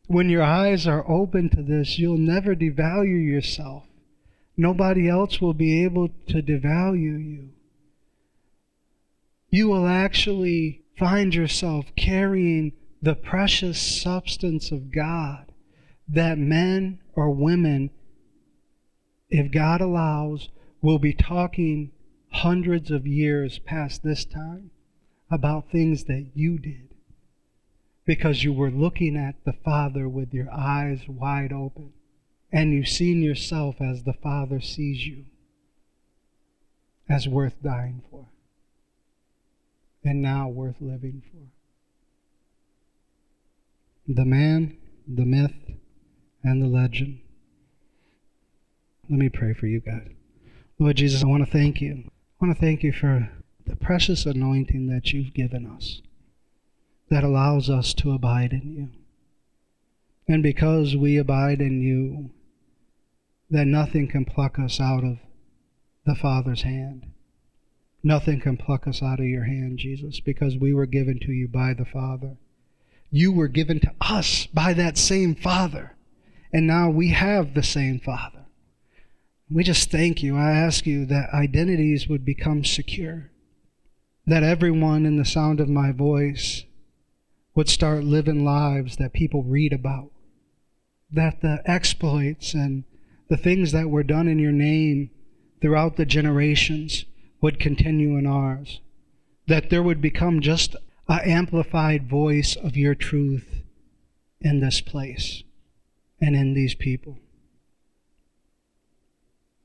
When 0.06 0.28
your 0.28 0.42
eyes 0.42 0.86
are 0.86 1.08
open 1.10 1.48
to 1.50 1.62
this, 1.62 1.98
you'll 1.98 2.18
never 2.18 2.54
devalue 2.54 3.24
yourself. 3.24 3.84
Nobody 4.56 5.08
else 5.08 5.40
will 5.40 5.54
be 5.54 5.82
able 5.84 6.08
to 6.28 6.42
devalue 6.42 7.24
you. 7.24 7.48
You 9.54 9.68
will 9.68 9.86
actually 9.86 10.82
find 10.98 11.32
yourself 11.32 11.86
carrying 11.94 12.72
the 13.00 13.14
precious 13.14 13.80
substance 13.80 14.72
of 14.72 14.90
God 14.90 15.52
that 16.08 16.38
men 16.38 16.98
or 17.14 17.30
women, 17.30 17.90
if 19.30 19.52
God 19.52 19.80
allows, 19.80 20.48
will 20.82 20.98
be 20.98 21.12
talking 21.12 21.92
hundreds 22.32 22.90
of 22.90 23.06
years 23.06 23.60
past 23.60 24.02
this 24.02 24.24
time 24.24 24.72
about 25.30 25.70
things 25.70 26.06
that 26.06 26.32
you 26.34 26.58
did. 26.58 26.92
Because 28.04 28.42
you 28.42 28.52
were 28.52 28.72
looking 28.72 29.16
at 29.16 29.36
the 29.44 29.54
Father 29.64 30.08
with 30.08 30.34
your 30.34 30.50
eyes 30.50 31.02
wide 31.06 31.52
open 31.52 31.92
and 32.50 32.72
you've 32.72 32.88
seen 32.88 33.22
yourself 33.22 33.80
as 33.80 34.02
the 34.02 34.14
Father 34.14 34.60
sees 34.60 35.06
you 35.06 35.26
as 37.08 37.28
worth 37.28 37.62
dying 37.62 38.02
for 38.10 38.26
and 40.04 40.22
now 40.22 40.48
worth 40.48 40.76
living 40.80 41.22
for. 41.30 41.48
The 44.06 44.24
man, 44.24 44.76
the 45.08 45.24
myth, 45.24 45.54
and 46.42 46.62
the 46.62 46.66
legend. 46.66 47.20
Let 49.08 49.18
me 49.18 49.28
pray 49.28 49.54
for 49.54 49.66
you, 49.66 49.80
God. 49.80 50.14
Lord 50.78 50.96
Jesus, 50.96 51.22
I 51.22 51.26
want 51.26 51.44
to 51.44 51.50
thank 51.50 51.80
you. 51.80 52.04
I 52.40 52.46
want 52.46 52.56
to 52.56 52.60
thank 52.60 52.82
you 52.82 52.92
for 52.92 53.30
the 53.66 53.76
precious 53.76 54.26
anointing 54.26 54.88
that 54.88 55.12
you've 55.12 55.32
given 55.32 55.66
us 55.66 56.02
that 57.10 57.24
allows 57.24 57.70
us 57.70 57.94
to 57.94 58.12
abide 58.12 58.52
in 58.52 58.74
you. 58.76 58.88
And 60.26 60.42
because 60.42 60.96
we 60.96 61.16
abide 61.16 61.60
in 61.60 61.82
you, 61.82 62.30
that 63.50 63.66
nothing 63.66 64.08
can 64.08 64.24
pluck 64.24 64.58
us 64.58 64.80
out 64.80 65.04
of 65.04 65.18
the 66.06 66.14
Father's 66.14 66.62
hand. 66.62 67.06
Nothing 68.06 68.38
can 68.38 68.58
pluck 68.58 68.86
us 68.86 69.02
out 69.02 69.18
of 69.18 69.24
your 69.24 69.44
hand, 69.44 69.78
Jesus, 69.78 70.20
because 70.20 70.58
we 70.58 70.74
were 70.74 70.84
given 70.84 71.18
to 71.20 71.32
you 71.32 71.48
by 71.48 71.72
the 71.72 71.86
Father. 71.86 72.36
You 73.10 73.32
were 73.32 73.48
given 73.48 73.80
to 73.80 73.94
us 73.98 74.44
by 74.44 74.74
that 74.74 74.98
same 74.98 75.34
Father. 75.34 75.96
And 76.52 76.66
now 76.66 76.90
we 76.90 77.08
have 77.12 77.54
the 77.54 77.62
same 77.62 77.98
Father. 77.98 78.44
We 79.50 79.64
just 79.64 79.90
thank 79.90 80.22
you. 80.22 80.36
I 80.36 80.50
ask 80.50 80.84
you 80.84 81.06
that 81.06 81.32
identities 81.32 82.06
would 82.06 82.26
become 82.26 82.62
secure, 82.62 83.30
that 84.26 84.42
everyone 84.42 85.06
in 85.06 85.16
the 85.16 85.24
sound 85.24 85.58
of 85.58 85.70
my 85.70 85.90
voice 85.90 86.64
would 87.54 87.70
start 87.70 88.04
living 88.04 88.44
lives 88.44 88.98
that 88.98 89.14
people 89.14 89.44
read 89.44 89.72
about, 89.72 90.10
that 91.10 91.40
the 91.40 91.62
exploits 91.64 92.52
and 92.52 92.84
the 93.30 93.38
things 93.38 93.72
that 93.72 93.88
were 93.88 94.02
done 94.02 94.28
in 94.28 94.38
your 94.38 94.52
name 94.52 95.08
throughout 95.62 95.96
the 95.96 96.04
generations 96.04 97.06
would 97.44 97.60
continue 97.60 98.16
in 98.16 98.26
ours, 98.26 98.80
that 99.46 99.68
there 99.68 99.82
would 99.82 100.00
become 100.00 100.40
just 100.40 100.74
an 101.08 101.20
amplified 101.26 102.08
voice 102.08 102.56
of 102.56 102.74
your 102.74 102.94
truth 102.94 103.60
in 104.40 104.60
this 104.60 104.80
place 104.80 105.42
and 106.22 106.34
in 106.34 106.54
these 106.54 106.74
people. 106.74 107.18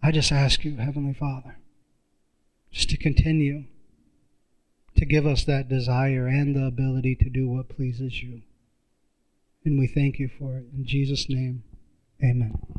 I 0.04 0.12
just 0.12 0.30
ask 0.30 0.66
you, 0.66 0.76
Heavenly 0.76 1.14
Father, 1.14 1.58
just 2.70 2.90
to 2.90 2.98
continue 2.98 3.64
to 4.98 5.06
give 5.06 5.26
us 5.26 5.46
that 5.46 5.70
desire 5.70 6.28
and 6.28 6.54
the 6.54 6.66
ability 6.66 7.16
to 7.16 7.30
do 7.30 7.48
what 7.48 7.70
pleases 7.70 8.22
you. 8.22 8.42
And 9.64 9.80
we 9.80 9.88
thank 9.88 10.20
you 10.20 10.28
for 10.28 10.58
it. 10.58 10.66
In 10.76 10.86
Jesus' 10.86 11.30
name, 11.30 11.64
amen. 12.22 12.76